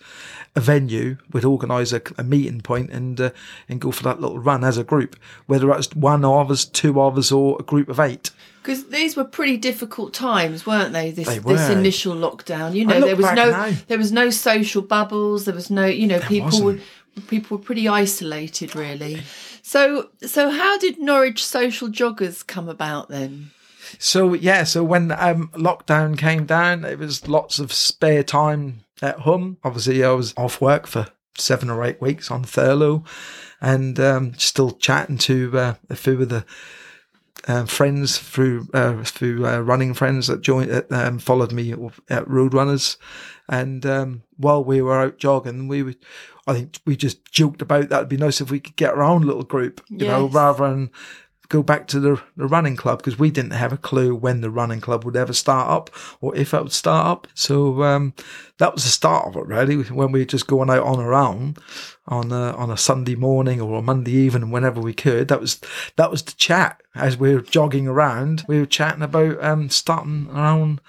a 0.57 0.61
venue, 0.61 1.19
we'd 1.33 1.45
organise 1.45 1.93
a, 1.93 2.01
a 2.19 2.25
meeting 2.25 2.61
point 2.61 2.91
and 2.91 3.21
uh, 3.21 3.31
and 3.69 3.81
go 3.81 3.93
for 3.93 4.03
that 4.05 4.21
little 4.21 4.39
run 4.39 4.65
as 4.65 4.79
a 4.79 4.85
group, 4.85 5.17
whether 5.47 5.71
it 5.71 5.77
was 5.77 5.95
one 5.95 6.25
of 6.25 6.51
us, 6.51 6.65
two 6.65 7.01
of 7.01 7.17
us, 7.19 7.31
or 7.31 7.57
a 7.61 7.63
group 7.63 7.89
of 7.89 8.01
eight. 8.01 8.31
Because 8.63 8.87
these 8.87 9.17
were 9.17 9.25
pretty 9.25 9.57
difficult 9.57 10.13
times, 10.13 10.67
weren't 10.67 10.93
they? 10.93 11.13
This 11.13 11.29
They 11.29 11.39
this 11.39 11.69
initial 11.69 12.17
lockdown. 12.17 12.75
You 12.75 12.87
know, 12.87 13.01
there 13.01 13.15
was 13.15 13.27
no 13.27 13.51
now. 13.51 13.73
there 13.87 13.99
was 13.99 14.11
no 14.11 14.31
social 14.31 14.83
bubbles. 14.83 15.45
There 15.45 15.55
was 15.55 15.71
no 15.71 15.87
you 15.87 16.07
know 16.07 16.19
people 16.21 16.47
wasn't. 16.47 16.81
were 17.15 17.23
people 17.29 17.59
were 17.59 17.63
pretty 17.63 17.87
isolated 17.87 18.75
really. 18.75 19.23
So 19.63 20.11
so 20.23 20.51
how 20.51 20.79
did 20.79 20.99
Norwich 20.99 21.45
social 21.47 21.89
joggers 21.89 22.45
come 22.45 22.69
about 22.69 23.09
then? 23.09 23.51
So 23.99 24.35
yeah, 24.35 24.65
so 24.65 24.85
when 24.85 25.13
um, 25.13 25.49
lockdown 25.55 26.19
came 26.19 26.47
down, 26.47 26.85
it 26.85 26.99
was 26.99 27.29
lots 27.29 27.59
of 27.59 27.73
spare 27.73 28.23
time 28.23 28.81
at 29.03 29.21
home. 29.21 29.59
Obviously, 29.65 30.05
I 30.05 30.11
was 30.13 30.35
off 30.37 30.61
work 30.61 30.87
for 30.87 31.09
seven 31.39 31.71
or 31.71 31.85
eight 31.85 32.01
weeks 32.01 32.31
on 32.31 32.45
furlough, 32.45 33.05
and 33.61 33.99
um, 34.01 34.35
still 34.35 34.73
chatting 34.73 35.19
to 35.19 35.59
uh, 35.59 35.75
a 35.91 35.97
few 35.97 36.21
of 36.23 36.29
the 36.29 36.45
uh, 37.47 37.65
friends 37.65 38.19
through 38.19 38.69
uh, 38.75 39.03
through 39.05 39.47
uh, 39.47 39.61
running 39.61 39.95
friends 39.95 40.27
that 40.27 40.41
joined 40.43 40.71
that 40.71 40.91
um, 40.93 41.19
followed 41.19 41.53
me 41.53 41.75
at 42.09 42.29
Road 42.29 42.55
Runners, 42.55 42.97
and 43.49 43.85
um, 43.87 44.23
while 44.37 44.65
we 44.65 44.83
were 44.83 45.01
out 45.01 45.19
jogging, 45.19 45.69
we 45.69 45.83
would. 45.83 45.97
I 46.49 46.55
think 46.55 46.79
we 46.85 46.97
just 46.97 47.25
joked 47.33 47.61
about 47.61 47.89
that. 47.89 47.97
It'd 47.97 48.09
be 48.09 48.17
nice 48.17 48.41
if 48.41 48.53
we 48.53 48.61
could 48.61 48.77
get 48.77 48.95
our 48.95 49.03
own 49.03 49.23
little 49.23 49.43
group, 49.43 49.83
you 49.89 50.07
know, 50.07 50.29
rather 50.29 50.69
than 50.69 50.91
go 51.49 51.63
back 51.63 51.87
to 51.89 52.01
the, 52.01 52.21
the 52.37 52.47
running 52.47 52.77
club 52.77 52.99
because 52.99 53.19
we 53.19 53.31
didn't 53.31 53.53
have 53.53 53.73
a 53.73 53.77
clue 53.77 54.15
when 54.15 54.41
the 54.41 54.51
running 54.51 54.81
club 54.81 55.05
would 55.05 55.17
ever 55.17 55.33
start 55.33 55.69
up 55.69 55.91
or 56.21 56.35
if 56.37 56.53
it 56.53 56.63
would 56.63 56.73
start 56.73 57.07
up. 57.07 57.27
So 57.35 57.83
um, 57.83 58.15
that 58.59 58.75
was 58.75 58.85
the 58.85 58.91
start 58.91 59.27
of 59.27 59.37
it, 59.37 59.47
really. 59.47 59.77
When 59.77 60.13
we 60.13 60.21
were 60.21 60.27
just 60.27 60.47
going 60.47 60.71
out 60.71 60.83
on 60.83 60.99
our 60.99 61.15
own 61.15 61.57
on 62.09 62.33
a, 62.33 62.53
on 62.57 62.71
a 62.71 62.77
Sunday 62.77 63.15
morning 63.15 63.61
or 63.61 63.79
a 63.79 63.83
Monday 63.83 64.13
evening, 64.13 64.51
whenever 64.51 64.81
we 64.81 64.95
could. 64.95 65.29
That 65.29 65.41
was 65.41 65.61
that 65.97 66.11
was 66.11 66.23
the 66.23 66.33
chat 66.33 66.83
as 66.95 67.17
we 67.17 67.35
were 67.35 67.41
jogging 67.41 67.89
around. 67.89 68.45
We 68.49 68.59
were 68.59 68.67
chatting 68.67 69.03
about 69.03 69.43
um, 69.43 69.71
starting 69.71 70.29
our 70.31 70.59
own 70.59 70.81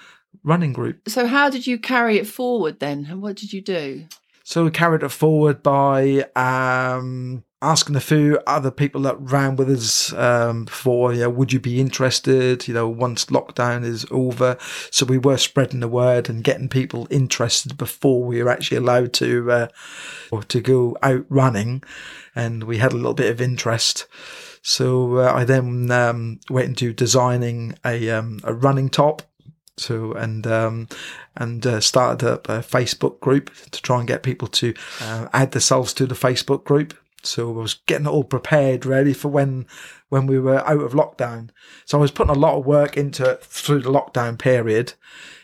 running 0.44 0.74
group. 0.74 1.10
So 1.10 1.28
how 1.28 1.50
did 1.50 1.68
you 1.68 1.78
carry 1.78 2.18
it 2.18 2.28
forward 2.28 2.80
then? 2.80 3.08
And 3.10 3.22
what 3.22 3.36
did 3.36 3.54
you 3.54 3.62
do? 3.62 4.06
So 4.44 4.64
we 4.64 4.72
carried 4.72 5.04
it 5.04 5.10
forward 5.10 5.62
by 5.62 6.26
um, 6.36 7.44
asking 7.62 7.96
a 7.96 8.02
few 8.02 8.40
other 8.46 8.70
people 8.70 9.02
that 9.02 9.20
ran 9.20 9.56
with 9.56 9.70
us 9.70 10.14
um, 10.14 10.66
before, 10.66 11.12
you 11.14 11.22
know, 11.22 11.30
would 11.30 11.52
you 11.52 11.60
be 11.60 11.80
interested, 11.80 12.68
you 12.68 12.74
know, 12.74 12.88
once 12.88 13.26
lockdown 13.26 13.84
is 13.84 14.06
over. 14.12 14.58
So 14.92 15.06
we 15.06 15.18
were 15.18 15.38
spreading 15.38 15.80
the 15.80 15.88
word 15.88 16.30
and 16.30 16.44
getting 16.44 16.70
people 16.70 17.08
interested 17.10 17.76
before 17.76 18.24
we 18.24 18.44
were 18.44 18.50
actually 18.50 18.78
allowed 18.78 19.14
to, 19.14 19.52
uh, 19.52 19.68
to 20.50 20.62
go 20.62 20.96
out 21.02 21.26
running. 21.30 21.84
And 22.36 22.66
we 22.66 22.78
had 22.78 22.94
a 22.94 22.98
little 22.98 23.16
bit 23.16 23.32
of 23.32 23.42
interest. 23.42 24.06
So 24.62 25.18
uh, 25.18 25.32
I 25.34 25.44
then 25.44 25.90
um, 25.90 26.40
went 26.52 26.68
into 26.68 26.94
designing 26.94 27.76
a, 27.84 28.10
um, 28.12 28.40
a 28.44 28.54
running 28.54 28.90
top. 28.90 29.24
So 29.80 30.14
and 30.14 30.48
um, 30.48 30.88
and 31.36 31.64
uh, 31.64 31.80
started 31.82 32.28
up 32.28 32.50
a 32.50 32.62
Facebook 32.62 33.20
group 33.20 33.52
to 33.70 33.80
try 33.80 34.00
and 34.00 34.08
get 34.08 34.24
people 34.24 34.48
to 34.48 34.74
uh, 35.02 35.28
add 35.34 35.52
themselves 35.52 35.94
to 35.94 36.08
the 36.08 36.16
Facebook 36.16 36.64
group. 36.64 36.96
So 37.24 37.50
I 37.50 37.62
was 37.62 37.76
getting 37.86 38.06
it 38.06 38.12
all 38.12 38.24
prepared, 38.24 38.86
ready 38.86 39.14
for 39.14 39.28
when 39.30 39.66
when 40.10 40.28
we 40.28 40.40
were 40.40 40.66
out 40.68 40.82
of 40.82 40.94
lockdown. 40.94 41.50
So 41.86 41.98
I 41.98 42.02
was 42.02 42.12
putting 42.12 42.36
a 42.36 42.40
lot 42.40 42.58
of 42.58 42.66
work 42.66 42.96
into 42.96 43.30
it 43.30 43.44
through 43.44 43.82
the 43.82 43.90
lockdown 43.90 44.38
period 44.40 44.94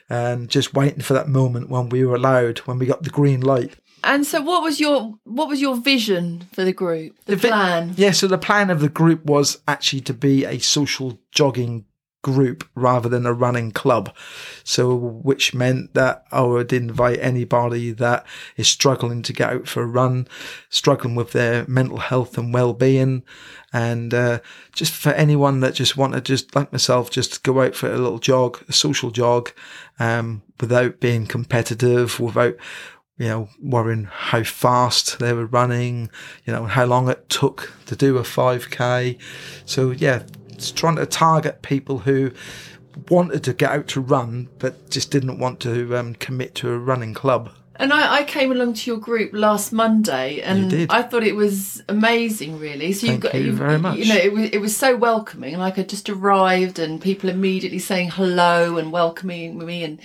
and 0.09 0.49
just 0.49 0.73
waiting 0.73 1.01
for 1.01 1.13
that 1.13 1.27
moment 1.27 1.69
when 1.69 1.89
we 1.89 2.05
were 2.05 2.15
allowed, 2.15 2.59
when 2.59 2.79
we 2.79 2.85
got 2.85 3.03
the 3.03 3.09
green 3.09 3.41
light. 3.41 3.75
And 4.03 4.25
so, 4.25 4.41
what 4.41 4.61
was 4.61 4.79
your 4.79 5.17
what 5.23 5.47
was 5.47 5.61
your 5.61 5.77
vision 5.77 6.43
for 6.51 6.63
the 6.63 6.73
group? 6.73 7.15
The, 7.25 7.37
vi- 7.37 7.47
plan? 7.47 7.93
Yeah, 7.95 8.11
so 8.11 8.27
the 8.27 8.37
plan 8.37 8.69
of 8.69 8.81
the 8.81 8.89
group 8.89 9.25
was 9.25 9.59
actually 9.67 10.01
to 10.01 10.13
be 10.13 10.45
a 10.45 10.59
social 10.59 11.19
jogging 11.31 11.85
group 12.23 12.67
rather 12.73 13.07
than 13.07 13.27
a 13.27 13.33
running 13.33 13.71
club. 13.71 14.13
So, 14.63 14.95
which 14.95 15.53
meant 15.53 15.93
that 15.93 16.25
I 16.31 16.41
would 16.41 16.73
invite 16.73 17.19
anybody 17.21 17.91
that 17.91 18.25
is 18.57 18.67
struggling 18.67 19.21
to 19.21 19.33
get 19.33 19.49
out 19.51 19.67
for 19.67 19.83
a 19.83 19.87
run, 19.87 20.27
struggling 20.69 21.13
with 21.13 21.33
their 21.33 21.67
mental 21.67 21.97
health 21.97 22.35
and 22.37 22.51
well-being, 22.51 23.21
and 23.71 24.13
uh, 24.13 24.39
just 24.71 24.93
for 24.93 25.11
anyone 25.11 25.59
that 25.59 25.75
just 25.75 25.95
want 25.95 26.13
to 26.13 26.21
just 26.21 26.55
like 26.55 26.71
myself, 26.71 27.11
just 27.11 27.43
go 27.43 27.61
out 27.61 27.75
for 27.75 27.91
a 27.91 27.97
little 27.97 28.19
jog, 28.19 28.63
a 28.67 28.73
social 28.73 29.11
jog, 29.11 29.51
um, 29.99 30.41
without 30.59 30.99
being 30.99 31.27
competitive, 31.27 32.19
without 32.19 32.55
you 33.17 33.27
know, 33.27 33.47
worrying 33.61 34.05
how 34.05 34.43
fast 34.43 35.19
they 35.19 35.33
were 35.33 35.45
running, 35.45 36.09
you 36.45 36.53
know, 36.53 36.65
how 36.65 36.83
long 36.85 37.09
it 37.09 37.29
took 37.29 37.71
to 37.85 37.95
do 37.95 38.17
a 38.17 38.23
5k. 38.23 39.19
So 39.65 39.91
yeah, 39.91 40.23
trying 40.71 40.95
to 40.97 41.05
target 41.05 41.61
people 41.61 41.99
who 41.99 42.31
wanted 43.09 43.43
to 43.43 43.53
get 43.53 43.71
out 43.71 43.87
to 43.87 44.01
run 44.01 44.49
but 44.59 44.89
just 44.89 45.11
didn't 45.11 45.39
want 45.39 45.59
to 45.61 45.97
um, 45.97 46.15
commit 46.15 46.55
to 46.55 46.69
a 46.69 46.77
running 46.77 47.13
club. 47.13 47.51
And 47.77 47.91
I, 47.91 48.17
I, 48.17 48.23
came 48.23 48.51
along 48.51 48.75
to 48.75 48.91
your 48.91 48.99
group 48.99 49.31
last 49.33 49.73
Monday, 49.73 50.41
and 50.41 50.91
I 50.91 51.01
thought 51.01 51.23
it 51.23 51.35
was 51.35 51.81
amazing, 51.89 52.59
really. 52.59 52.93
So 52.93 53.07
Thank 53.07 53.23
you 53.23 53.29
got 53.31 53.41
you 53.41 53.51
very 53.51 53.79
much. 53.79 53.97
You 53.97 54.05
know, 54.13 54.15
it 54.15 54.31
was 54.31 54.49
it 54.51 54.59
was 54.59 54.77
so 54.77 54.95
welcoming. 54.95 55.57
Like 55.57 55.79
I 55.79 55.83
just 55.83 56.07
arrived, 56.07 56.77
and 56.77 57.01
people 57.01 57.31
immediately 57.31 57.79
saying 57.79 58.11
hello 58.11 58.77
and 58.77 58.91
welcoming 58.91 59.57
me, 59.57 59.83
and 59.83 59.99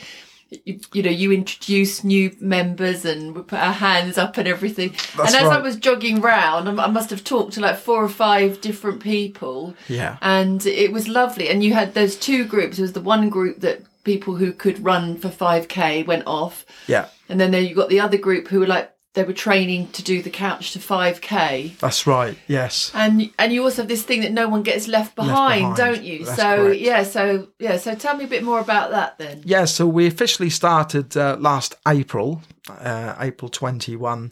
you, 0.50 0.80
you, 0.92 1.02
know, 1.02 1.10
you 1.10 1.32
introduce 1.32 2.02
new 2.04 2.34
members 2.40 3.04
and 3.04 3.34
we 3.34 3.42
put 3.42 3.58
our 3.58 3.72
hands 3.72 4.16
up 4.16 4.38
and 4.38 4.48
everything. 4.48 4.90
That's 5.16 5.34
and 5.34 5.42
as 5.42 5.48
right. 5.48 5.58
I 5.58 5.60
was 5.60 5.76
jogging 5.76 6.20
round, 6.20 6.68
I 6.80 6.86
must 6.86 7.10
have 7.10 7.22
talked 7.22 7.52
to 7.54 7.60
like 7.60 7.76
four 7.76 8.02
or 8.02 8.08
five 8.08 8.60
different 8.60 9.02
people. 9.02 9.74
Yeah. 9.88 10.16
And 10.22 10.64
it 10.66 10.92
was 10.92 11.06
lovely. 11.06 11.48
And 11.48 11.62
you 11.62 11.74
had 11.74 11.94
those 11.94 12.16
two 12.16 12.44
groups. 12.44 12.78
There 12.78 12.84
was 12.84 12.94
the 12.94 13.00
one 13.00 13.28
group 13.28 13.60
that 13.60 13.82
people 14.04 14.36
who 14.36 14.52
could 14.52 14.82
run 14.82 15.16
for 15.16 15.28
5K 15.28 16.06
went 16.06 16.26
off. 16.26 16.64
Yeah. 16.86 17.08
And 17.28 17.38
then 17.38 17.50
there 17.50 17.60
you 17.60 17.74
got 17.74 17.90
the 17.90 18.00
other 18.00 18.16
group 18.16 18.48
who 18.48 18.60
were 18.60 18.66
like 18.66 18.90
they 19.18 19.24
were 19.24 19.32
training 19.32 19.88
to 19.88 20.02
do 20.02 20.22
the 20.22 20.30
couch 20.30 20.72
to 20.72 20.78
5k 20.78 21.76
that's 21.78 22.06
right 22.06 22.38
yes. 22.46 22.92
And 22.94 23.30
and 23.38 23.52
you 23.52 23.64
also 23.64 23.82
have 23.82 23.88
this 23.88 24.04
thing 24.04 24.20
that 24.20 24.32
no 24.32 24.48
one 24.48 24.62
gets 24.62 24.86
left 24.86 25.16
behind, 25.16 25.64
left 25.64 25.76
behind. 25.76 25.96
don't 25.96 26.04
you? 26.04 26.24
That's 26.24 26.36
so 26.36 26.56
correct. 26.56 26.80
yeah 26.80 27.02
so 27.02 27.48
yeah 27.58 27.76
so 27.78 27.94
tell 27.96 28.16
me 28.16 28.24
a 28.24 28.28
bit 28.28 28.44
more 28.44 28.60
about 28.60 28.90
that 28.92 29.18
then. 29.18 29.42
Yeah 29.44 29.64
so 29.64 29.86
we 29.88 30.06
officially 30.06 30.50
started 30.50 31.16
uh, 31.16 31.36
last 31.40 31.74
april 31.86 32.42
uh, 32.68 33.16
april 33.18 33.48
21 33.48 34.30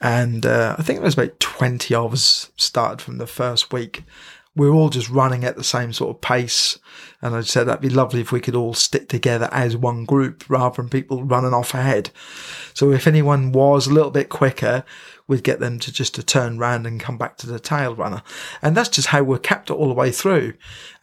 and 0.00 0.46
uh, 0.46 0.76
i 0.78 0.82
think 0.82 0.98
there 0.98 1.04
was 1.04 1.14
about 1.14 1.38
20 1.40 1.94
of 1.94 2.12
us 2.12 2.50
started 2.56 3.02
from 3.02 3.18
the 3.18 3.26
first 3.26 3.72
week 3.72 4.04
we 4.54 4.66
are 4.66 4.72
all 4.72 4.90
just 4.90 5.08
running 5.08 5.44
at 5.44 5.56
the 5.56 5.64
same 5.64 5.92
sort 5.92 6.14
of 6.14 6.20
pace. 6.20 6.78
And 7.22 7.34
I 7.34 7.40
said 7.40 7.64
that'd 7.64 7.80
be 7.80 7.88
lovely 7.88 8.20
if 8.20 8.32
we 8.32 8.40
could 8.40 8.56
all 8.56 8.74
stick 8.74 9.08
together 9.08 9.48
as 9.52 9.76
one 9.76 10.04
group 10.04 10.44
rather 10.48 10.76
than 10.76 10.90
people 10.90 11.24
running 11.24 11.54
off 11.54 11.74
ahead. 11.74 12.10
So 12.74 12.92
if 12.92 13.06
anyone 13.06 13.52
was 13.52 13.86
a 13.86 13.92
little 13.92 14.10
bit 14.10 14.28
quicker, 14.28 14.84
we'd 15.26 15.44
get 15.44 15.60
them 15.60 15.78
to 15.78 15.92
just 15.92 16.14
to 16.14 16.22
turn 16.22 16.58
round 16.58 16.86
and 16.86 17.00
come 17.00 17.16
back 17.16 17.36
to 17.38 17.46
the 17.46 17.60
tail 17.60 17.94
runner. 17.94 18.22
And 18.60 18.76
that's 18.76 18.88
just 18.88 19.08
how 19.08 19.22
we're 19.22 19.38
kept 19.38 19.70
all 19.70 19.88
the 19.88 19.94
way 19.94 20.10
through. 20.10 20.54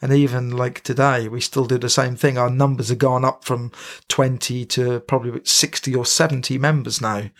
And 0.02 0.12
even 0.12 0.50
like 0.50 0.82
today, 0.82 1.28
we 1.28 1.40
still 1.40 1.64
do 1.64 1.78
the 1.78 1.88
same 1.88 2.16
thing. 2.16 2.38
Our 2.38 2.50
numbers 2.50 2.88
have 2.90 2.98
gone 2.98 3.24
up 3.24 3.44
from 3.44 3.72
20 4.08 4.64
to 4.66 5.00
probably 5.00 5.40
60 5.44 5.94
or 5.94 6.04
70 6.04 6.58
members 6.58 7.00
now. 7.00 7.30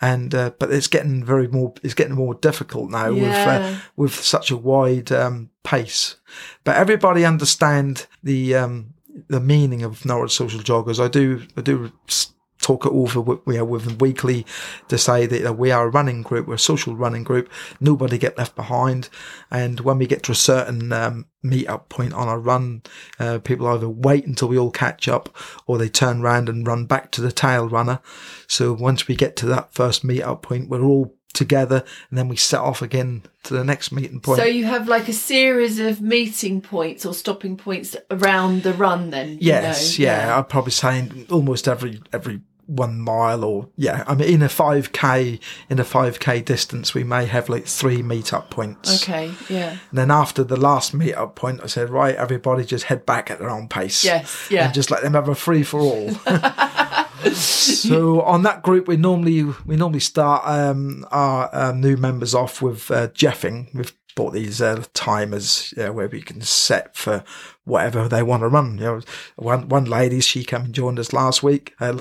And, 0.00 0.34
uh, 0.34 0.52
but 0.58 0.72
it's 0.72 0.88
getting 0.88 1.24
very 1.24 1.48
more, 1.48 1.74
it's 1.82 1.94
getting 1.94 2.14
more 2.14 2.34
difficult 2.34 2.90
now 2.90 3.10
yeah. 3.10 3.22
with, 3.22 3.76
uh, 3.76 3.80
with 3.96 4.14
such 4.14 4.50
a 4.50 4.56
wide, 4.56 5.12
um, 5.12 5.50
pace. 5.62 6.16
But 6.64 6.76
everybody 6.76 7.24
understand 7.24 8.06
the, 8.22 8.54
um, 8.54 8.94
the 9.28 9.40
meaning 9.40 9.82
of 9.82 10.04
Norwich 10.04 10.32
social 10.32 10.60
joggers. 10.60 11.02
I 11.02 11.08
do, 11.08 11.42
I 11.56 11.60
do 11.60 11.92
talk 12.62 12.86
it 12.86 12.92
over 12.92 13.20
with, 13.20 13.40
you 13.46 13.54
know, 13.54 13.64
with 13.64 13.84
them 13.84 13.98
weekly 13.98 14.46
to 14.88 14.96
say 14.96 15.26
that 15.26 15.58
we 15.58 15.70
are 15.70 15.86
a 15.86 15.90
running 15.90 16.22
group, 16.22 16.46
we're 16.46 16.54
a 16.54 16.58
social 16.58 16.96
running 16.96 17.24
group, 17.24 17.50
nobody 17.80 18.16
get 18.16 18.38
left 18.38 18.54
behind. 18.56 19.08
And 19.50 19.80
when 19.80 19.98
we 19.98 20.06
get 20.06 20.22
to 20.24 20.32
a 20.32 20.36
certain 20.36 20.92
um, 20.92 21.26
meet 21.42 21.68
up 21.68 21.88
point 21.88 22.14
on 22.14 22.28
a 22.28 22.38
run, 22.38 22.82
uh, 23.18 23.40
people 23.40 23.66
either 23.66 23.88
wait 23.88 24.26
until 24.26 24.48
we 24.48 24.58
all 24.58 24.70
catch 24.70 25.08
up 25.08 25.36
or 25.66 25.76
they 25.76 25.88
turn 25.88 26.22
around 26.22 26.48
and 26.48 26.66
run 26.66 26.86
back 26.86 27.10
to 27.12 27.20
the 27.20 27.32
tail 27.32 27.68
runner. 27.68 28.00
So 28.46 28.72
once 28.72 29.08
we 29.08 29.16
get 29.16 29.36
to 29.36 29.46
that 29.46 29.74
first 29.74 30.04
meet 30.04 30.22
up 30.22 30.42
point, 30.42 30.68
we're 30.68 30.82
all 30.82 31.14
together 31.32 31.82
and 32.10 32.18
then 32.18 32.28
we 32.28 32.36
set 32.36 32.60
off 32.60 32.82
again 32.82 33.22
to 33.44 33.54
the 33.54 33.64
next 33.64 33.92
meeting 33.92 34.20
point. 34.20 34.38
So 34.38 34.44
you 34.44 34.64
have 34.64 34.88
like 34.88 35.08
a 35.08 35.12
series 35.12 35.78
of 35.78 36.00
meeting 36.00 36.60
points 36.60 37.04
or 37.06 37.14
stopping 37.14 37.56
points 37.56 37.96
around 38.10 38.62
the 38.62 38.72
run 38.74 39.10
then? 39.10 39.38
Yes, 39.40 39.98
you 39.98 40.06
know? 40.06 40.12
yeah, 40.12 40.26
yeah. 40.26 40.38
I'd 40.38 40.48
probably 40.48 40.72
say 40.72 41.08
almost 41.30 41.68
every 41.68 42.00
every 42.12 42.42
one 42.76 42.98
mile 43.00 43.44
or 43.44 43.68
yeah 43.76 44.04
i 44.06 44.14
mean 44.14 44.28
in 44.28 44.42
a 44.42 44.48
5k 44.48 45.38
in 45.68 45.78
a 45.78 45.84
5k 45.84 46.44
distance 46.44 46.94
we 46.94 47.04
may 47.04 47.26
have 47.26 47.48
like 47.48 47.66
three 47.66 48.02
meetup 48.02 48.50
points. 48.50 49.02
Okay 49.02 49.32
yeah. 49.48 49.78
And 49.90 49.98
then 49.98 50.10
after 50.10 50.42
the 50.42 50.56
last 50.56 50.96
meetup 50.96 51.34
point 51.34 51.60
i 51.62 51.66
said 51.66 51.90
right 51.90 52.14
everybody 52.16 52.64
just 52.64 52.84
head 52.84 53.04
back 53.04 53.30
at 53.30 53.38
their 53.38 53.50
own 53.50 53.68
pace 53.68 54.04
yes 54.04 54.48
yeah. 54.50 54.66
and 54.66 54.74
just 54.74 54.90
let 54.90 55.02
them 55.02 55.14
have 55.14 55.28
a 55.28 55.34
free 55.34 55.62
for 55.62 55.80
all. 55.80 56.10
So 57.32 58.22
on 58.22 58.42
that 58.42 58.62
group 58.62 58.88
we 58.88 58.96
normally 58.96 59.44
we 59.64 59.76
normally 59.76 60.00
start 60.00 60.42
um, 60.44 61.06
our 61.10 61.48
um, 61.52 61.80
new 61.80 61.96
members 61.96 62.34
off 62.34 62.60
with 62.60 62.90
uh, 62.90 63.08
jeffing 63.08 63.72
with 63.74 63.94
bought 64.14 64.32
these 64.32 64.60
uh, 64.60 64.84
timers 64.94 65.72
you 65.76 65.84
know, 65.84 65.92
where 65.92 66.08
we 66.08 66.22
can 66.22 66.40
set 66.40 66.96
for 66.96 67.24
whatever 67.64 68.08
they 68.08 68.22
want 68.22 68.42
to 68.42 68.48
run. 68.48 68.78
You 68.78 68.84
know, 68.84 69.00
one 69.36 69.68
one 69.68 69.84
lady 69.84 70.20
she 70.20 70.44
came 70.44 70.62
and 70.62 70.74
joined 70.74 70.98
us 70.98 71.12
last 71.12 71.42
week, 71.42 71.74
uh, 71.80 72.00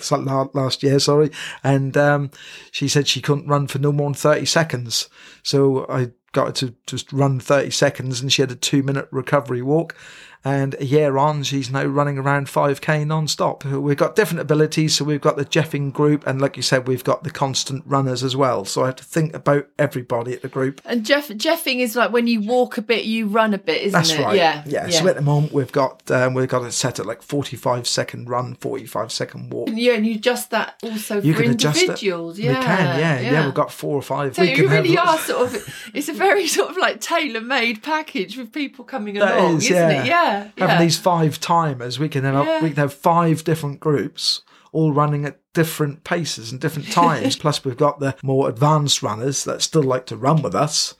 last 0.53 0.83
year, 0.83 0.99
sorry, 0.99 1.31
and 1.63 1.95
um, 1.97 2.31
she 2.71 2.87
said 2.87 3.07
she 3.07 3.21
couldn't 3.21 3.47
run 3.47 3.67
for 3.67 3.79
no 3.79 3.91
more 3.91 4.07
than 4.07 4.15
thirty 4.15 4.45
seconds. 4.45 5.09
So 5.43 5.85
I 5.89 6.11
got 6.31 6.47
her 6.47 6.67
to 6.67 6.75
just 6.87 7.11
run 7.11 7.39
thirty 7.39 7.71
seconds, 7.71 8.21
and 8.21 8.31
she 8.31 8.41
had 8.41 8.51
a 8.51 8.55
two 8.55 8.83
minute 8.83 9.07
recovery 9.11 9.61
walk. 9.61 9.95
And 10.43 10.75
a 10.79 10.85
year 10.85 11.17
on, 11.17 11.43
she's 11.43 11.69
now 11.69 11.83
running 11.83 12.17
around 12.17 12.47
5k 12.47 13.05
non-stop. 13.05 13.63
We've 13.63 13.97
got 13.97 14.15
different 14.15 14.39
abilities. 14.39 14.95
So 14.95 15.05
we've 15.05 15.21
got 15.21 15.37
the 15.37 15.45
Jeffing 15.45 15.93
group. 15.93 16.25
And 16.25 16.41
like 16.41 16.57
you 16.57 16.63
said, 16.63 16.87
we've 16.87 17.03
got 17.03 17.23
the 17.23 17.29
constant 17.29 17.83
runners 17.85 18.23
as 18.23 18.35
well. 18.35 18.65
So 18.65 18.83
I 18.83 18.87
have 18.87 18.95
to 18.97 19.03
think 19.03 19.35
about 19.35 19.67
everybody 19.77 20.33
at 20.33 20.41
the 20.41 20.47
group. 20.47 20.81
And 20.83 21.05
Jeff, 21.05 21.29
Jeffing 21.29 21.79
is 21.79 21.95
like 21.95 22.11
when 22.11 22.25
you 22.25 22.41
walk 22.41 22.79
a 22.79 22.81
bit, 22.81 23.05
you 23.05 23.27
run 23.27 23.53
a 23.53 23.59
bit, 23.59 23.83
isn't 23.83 23.91
That's 23.91 24.13
it? 24.13 24.19
right. 24.19 24.35
Yeah. 24.35 24.63
yeah. 24.65 24.89
So 24.89 25.07
at 25.07 25.15
the 25.15 25.21
moment, 25.21 25.53
we've 25.53 25.71
got, 25.71 26.09
um, 26.09 26.33
we've 26.33 26.49
got 26.49 26.63
it 26.63 26.71
set 26.71 26.99
at 26.99 27.05
like 27.05 27.21
45 27.21 27.87
second 27.87 28.27
run, 28.27 28.55
45 28.55 29.11
second 29.11 29.53
walk. 29.53 29.69
Yeah. 29.71 29.93
And 29.93 30.07
you 30.07 30.15
adjust 30.15 30.49
that 30.49 30.75
also 30.81 31.21
you 31.21 31.35
for 31.35 31.43
individuals. 31.43 32.39
Yeah. 32.39 32.59
We 32.59 32.65
can. 32.65 32.99
Yeah, 32.99 33.19
yeah. 33.19 33.31
Yeah. 33.31 33.45
We've 33.45 33.53
got 33.53 33.71
four 33.71 33.95
or 33.95 34.01
five. 34.01 34.35
So 34.35 34.41
we 34.41 34.55
you 34.55 34.67
really 34.67 34.97
are 34.97 35.19
sort 35.19 35.53
of, 35.53 35.91
it's 35.93 36.09
a 36.09 36.13
very 36.13 36.47
sort 36.47 36.71
of 36.71 36.77
like 36.77 36.99
tailor 36.99 37.41
made 37.41 37.83
package 37.83 38.37
with 38.37 38.51
people 38.51 38.85
coming 38.85 39.17
along, 39.17 39.57
is, 39.57 39.65
isn't 39.65 39.75
yeah. 39.75 40.01
it? 40.01 40.07
Yeah. 40.07 40.30
Having 40.31 40.53
yeah. 40.57 40.79
these 40.81 40.97
five 40.97 41.39
timers, 41.39 41.99
we 41.99 42.09
can 42.09 42.23
have 42.23 42.45
Yeah. 42.45 42.61
we 42.61 42.69
can 42.69 42.77
have 42.77 42.93
five 42.93 43.43
different 43.43 43.79
groups 43.79 44.41
all 44.73 44.93
running 44.93 45.25
at 45.25 45.39
different 45.53 46.03
paces 46.03 46.51
and 46.51 46.61
different 46.61 46.89
times. 46.91 47.35
Plus, 47.35 47.63
we've 47.65 47.77
got 47.77 47.99
the 47.99 48.15
more 48.23 48.47
advanced 48.49 49.03
runners 49.03 49.43
that 49.43 49.61
still 49.61 49.83
like 49.83 50.05
to 50.07 50.15
run 50.15 50.41
with 50.41 50.55
us. 50.55 50.95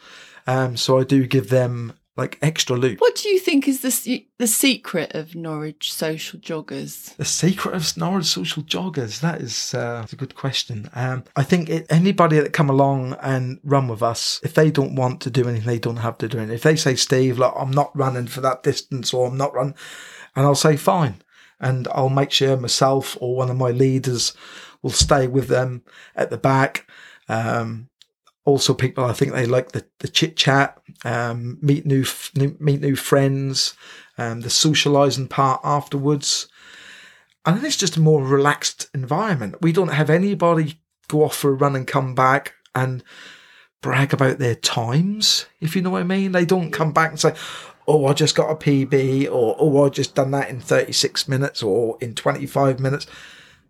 Um, 0.46 0.76
so 0.76 1.00
I 1.00 1.04
do 1.04 1.26
give 1.26 1.50
them 1.50 1.94
like 2.22 2.38
extra 2.42 2.76
loop. 2.76 3.02
What 3.02 3.16
do 3.16 3.30
you 3.30 3.40
think 3.40 3.68
is 3.68 3.82
the 3.82 4.26
the 4.38 4.48
secret 4.48 5.16
of 5.16 5.34
Norwich 5.36 5.92
social 5.92 6.40
joggers? 6.40 7.16
The 7.18 7.26
secret 7.26 7.76
of 7.76 7.98
Norwich 7.98 8.26
social 8.26 8.62
joggers? 8.64 9.22
That 9.22 9.42
is 9.42 9.74
uh, 9.74 10.06
a 10.12 10.16
good 10.16 10.36
question. 10.36 10.90
Um, 10.94 11.24
I 11.36 11.44
think 11.44 11.70
it, 11.70 11.88
anybody 11.90 12.40
that 12.40 12.54
come 12.54 12.70
along 12.70 13.18
and 13.22 13.60
run 13.64 13.88
with 13.88 14.04
us, 14.04 14.40
if 14.44 14.54
they 14.54 14.70
don't 14.70 14.96
want 14.96 15.22
to 15.22 15.32
do 15.32 15.48
anything, 15.48 15.68
they 15.68 15.80
don't 15.80 16.06
have 16.08 16.20
to 16.20 16.28
do 16.28 16.38
anything. 16.38 16.56
If 16.56 16.64
they 16.64 16.76
say, 16.76 16.96
Steve, 16.96 17.40
look, 17.40 17.56
I'm 17.58 17.72
not 17.72 17.96
running 17.98 18.28
for 18.28 18.42
that 18.42 18.62
distance 18.62 19.14
or 19.14 19.28
I'm 19.28 19.38
not 19.38 19.56
running, 19.56 19.76
and 20.36 20.46
I'll 20.46 20.56
say, 20.56 20.78
fine. 20.78 21.16
And 21.60 21.88
I'll 21.92 22.10
make 22.10 22.32
sure 22.32 22.58
myself 22.58 23.18
or 23.20 23.36
one 23.36 23.50
of 23.50 23.58
my 23.58 23.70
leaders 23.70 24.34
will 24.82 24.92
stay 24.92 25.28
with 25.28 25.48
them 25.48 25.84
at 26.16 26.30
the 26.30 26.38
back. 26.38 26.88
Um, 27.30 27.90
also 28.46 28.74
people 28.74 29.04
I 29.04 29.14
think 29.14 29.34
they 29.34 29.46
like 29.46 29.72
the, 29.72 29.86
the 30.00 30.08
chit 30.08 30.36
chat, 30.36 30.82
um, 31.06 31.58
meet 31.62 31.86
new, 31.86 32.02
f- 32.02 32.32
new 32.36 32.56
meet 32.60 32.82
new 32.82 32.96
friends, 32.96 33.76
um, 34.18 34.42
the 34.42 34.50
socializing 34.50 35.28
part 35.28 35.62
afterwards. 35.64 36.48
And 37.46 37.58
then 37.58 37.66
it's 37.66 37.78
just 37.78 37.98
a 37.98 38.02
more 38.02 38.24
relaxed 38.24 38.90
environment. 38.94 39.56
We 39.62 39.72
don't 39.72 39.90
have 39.90 40.10
anybody 40.10 40.80
go 41.08 41.24
off 41.24 41.36
for 41.36 41.52
a 41.52 41.56
run 41.56 41.76
and 41.76 41.88
come 41.88 42.14
back 42.14 42.54
and 42.76 43.04
brag 43.82 44.14
about 44.14 44.38
their 44.38 44.56
times, 44.56 45.48
if 45.60 45.76
you 45.76 45.82
know 45.82 45.90
what 45.90 46.02
I 46.02 46.06
mean. 46.06 46.32
They 46.32 46.46
don't 46.46 46.72
come 46.72 46.94
back 46.94 47.10
and 47.10 47.20
say, 47.20 47.34
oh, 47.88 48.06
I 48.06 48.14
just 48.14 48.36
got 48.36 48.52
a 48.52 48.56
PB 48.56 49.26
or, 49.26 49.56
oh, 49.60 49.86
I 49.86 49.90
just 49.90 50.16
done 50.16 50.32
that 50.32 50.50
in 50.50 50.60
36 50.60 51.28
minutes 51.28 51.64
or 51.64 51.98
in 52.00 52.16
25 52.16 52.80
minutes. 52.80 53.08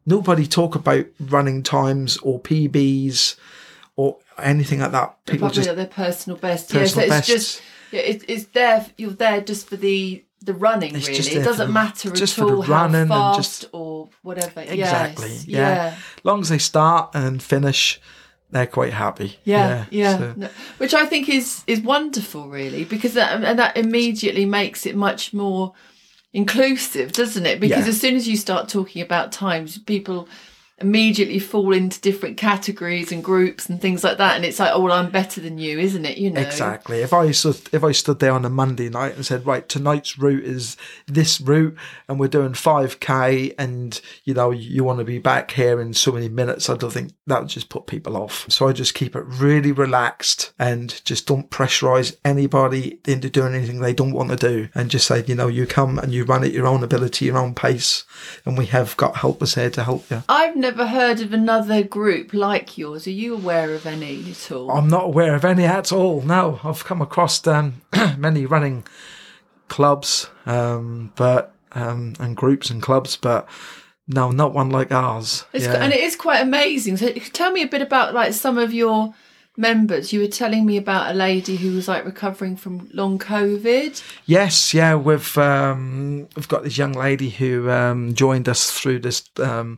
Nobody 0.06 0.46
talk 0.48 0.76
about 0.76 1.06
running 1.20 1.64
times 1.64 2.18
or 2.18 2.40
PBs 2.40 3.36
or 3.96 4.18
anything 4.44 4.80
like 4.80 4.92
that. 4.92 5.26
People 5.26 5.48
Probably 5.48 5.56
just, 5.56 5.70
at 5.70 5.76
their 5.76 5.86
personal 5.86 6.38
best. 6.38 6.72
Personal 6.72 6.84
yeah, 6.84 6.88
so 6.94 7.02
it's 7.02 7.10
bests. 7.10 7.28
just 7.28 7.62
yeah, 7.92 8.00
it, 8.02 8.26
it's 8.28 8.46
there. 8.48 8.86
You're 8.98 9.12
there 9.12 9.42
just 9.42 9.68
for 9.68 9.76
the 9.78 10.24
the 10.44 10.54
running. 10.54 10.96
It's 10.96 11.08
really, 11.08 11.36
it 11.36 11.44
doesn't 11.44 11.68
the- 11.68 11.74
matter 11.74 12.10
at 12.12 12.40
all 12.40 12.62
how 12.64 12.90
fast 13.08 13.38
just- 13.62 13.66
or 13.74 14.10
whatever. 14.24 14.62
exactly. 14.62 15.30
Yes, 15.30 15.48
yeah. 15.48 15.60
yeah. 15.76 15.96
Long 16.24 16.42
as 16.42 16.50
they 16.50 16.58
start 16.58 17.12
and 17.14 17.44
finish, 17.44 18.02
they're 18.50 18.66
quite 18.66 18.94
happy. 18.94 19.38
Yeah, 19.44 19.86
yeah, 19.92 20.18
so- 20.18 20.34
No, 20.36 20.50
which 20.80 20.94
I 20.96 21.06
think 21.06 21.30
is 21.30 21.64
is 21.68 21.82
wonderful, 21.82 22.50
really, 22.50 22.86
because 22.86 23.14
that 23.14 23.44
and 23.44 23.60
that 23.60 23.78
immediately 23.78 24.46
makes 24.46 24.86
it 24.86 24.96
much 24.96 25.32
more 25.34 25.74
inclusive, 26.34 27.12
doesn't 27.12 27.46
it? 27.46 27.60
Because 27.60 27.86
Yeah. 27.86 27.90
as 27.90 28.00
soon 28.02 28.16
as 28.16 28.28
you 28.28 28.38
start 28.38 28.70
talking 28.70 29.02
about 29.02 29.32
times, 29.32 29.78
people 29.78 30.28
immediately 30.82 31.40
fall 31.40 31.74
into 31.74 32.00
different 32.02 32.38
categories 32.38 33.12
and 33.12 33.24
groups 33.24 33.70
and 33.70 33.82
things 33.82 34.04
like 34.04 34.18
that, 34.18 34.36
and 34.36 34.46
it's 34.46 34.60
like, 34.60 34.72
oh, 34.74 34.82
well, 34.82 34.94
I'm 34.94 35.12
better 35.12 35.42
than 35.42 35.58
you, 35.58 35.80
isn't 35.80 36.06
it? 36.06 36.18
You 36.18 36.32
know, 36.32 36.42
Exactly. 36.42 37.02
If 37.02 37.14
I 37.14 37.32
stood, 37.32 37.62
if 37.72 37.84
I 37.84 37.92
stood 37.92 38.20
there 38.20 38.34
on 38.34 38.46
a 38.46 38.50
Monday 38.50 38.90
night 38.90 39.16
and 39.16 39.26
said, 39.26 39.46
right, 39.46 39.68
tonight's 39.68 40.18
route 40.18 40.44
is 40.44 40.78
this 41.08 41.42
route, 41.42 41.76
and 42.08 42.20
we're 42.20 42.28
doing 42.28 42.54
five 42.54 43.00
k, 43.00 43.54
and 43.58 44.00
you 44.24 44.34
know 44.34 44.52
you 44.52 44.84
want 44.84 45.00
to 45.00 45.06
be 45.06 45.20
back 45.20 45.52
here 45.52 45.82
in 45.82 45.94
so 45.94 46.12
many 46.12 46.30
minutes, 46.30 46.70
I 46.70 46.78
don't 46.78 46.92
think 46.92 47.14
that 47.28 47.42
would 47.42 47.50
just 47.50 47.70
put 47.70 47.88
people 47.88 48.16
off. 48.18 48.46
So 48.50 48.68
I 48.68 48.74
just 48.74 48.94
keep 48.94 49.16
it 49.16 49.24
really 49.26 49.72
relaxed 49.72 50.54
and 50.60 51.04
just 51.04 51.28
don't 51.28 51.50
pressurize 51.50 52.16
anybody 52.24 53.00
into 53.06 53.30
doing 53.30 53.54
anything 53.54 53.80
they 53.80 53.94
don't 53.94 54.14
want 54.14 54.30
to 54.30 54.36
do, 54.36 54.70
and 54.74 54.90
just 54.90 55.08
say, 55.08 55.24
you 55.28 55.36
know, 55.36 55.48
you 55.48 55.66
come 55.66 56.00
and 56.00 56.14
you 56.14 56.24
run 56.24 56.44
at 56.44 56.54
your 56.54 56.68
own 56.68 56.84
ability, 56.84 57.26
your 57.26 57.38
own 57.38 57.54
pace, 57.54 58.04
and 58.46 58.58
we 58.58 58.68
have 58.68 58.96
got 58.98 59.18
helpers 59.18 59.56
here 59.56 59.70
to 59.70 59.84
help 59.84 60.10
you. 60.10 60.24
I've 60.30 60.56
never 60.56 60.71
heard 60.78 61.22
of 61.22 61.34
another 61.34 61.84
group 61.84 62.34
like 62.34 62.78
yours. 62.78 63.08
Are 63.08 63.12
you 63.12 63.34
aware 63.34 63.74
of 63.74 63.86
any 63.86 64.32
at 64.32 64.52
all? 64.52 64.72
I'm 64.72 64.88
not 64.88 65.06
aware 65.06 65.36
of 65.36 65.46
any 65.46 65.66
at 65.66 65.92
all. 65.92 66.22
No, 66.22 66.60
I've 66.64 66.86
come 66.86 67.02
across 67.02 67.46
um, 67.48 67.82
many 68.18 68.46
running 68.46 68.84
clubs, 69.68 70.30
um, 70.46 71.14
but 71.16 71.56
um, 71.74 72.14
and 72.20 72.36
groups 72.36 72.70
and 72.70 72.82
clubs, 72.82 73.16
but 73.16 73.48
no, 74.08 74.32
not 74.32 74.54
one 74.54 74.70
like 74.70 74.92
ours. 74.92 75.46
It's, 75.54 75.66
yeah. 75.66 75.76
And 75.76 75.94
it 75.94 76.02
is 76.02 76.16
quite 76.16 76.42
amazing. 76.42 76.98
So 76.98 77.12
tell 77.12 77.52
me 77.52 77.64
a 77.64 77.68
bit 77.68 77.82
about 77.82 78.14
like 78.14 78.34
some 78.34 78.58
of 78.58 78.74
your 78.74 79.14
members. 79.58 80.12
You 80.12 80.22
were 80.22 80.28
telling 80.28 80.66
me 80.66 80.78
about 80.78 81.12
a 81.12 81.14
lady 81.14 81.56
who 81.56 81.74
was 81.74 81.88
like 81.88 82.06
recovering 82.06 82.56
from 82.56 82.90
long 82.94 83.20
COVID. 83.20 84.02
Yes, 84.26 84.74
yeah, 84.74 84.96
we've 84.96 85.38
um, 85.38 86.28
we've 86.36 86.48
got 86.48 86.64
this 86.64 86.78
young 86.78 86.94
lady 86.94 87.30
who 87.30 87.70
um, 87.70 88.14
joined 88.14 88.50
us 88.50 88.72
through 88.72 89.00
this 89.00 89.24
um, 89.40 89.78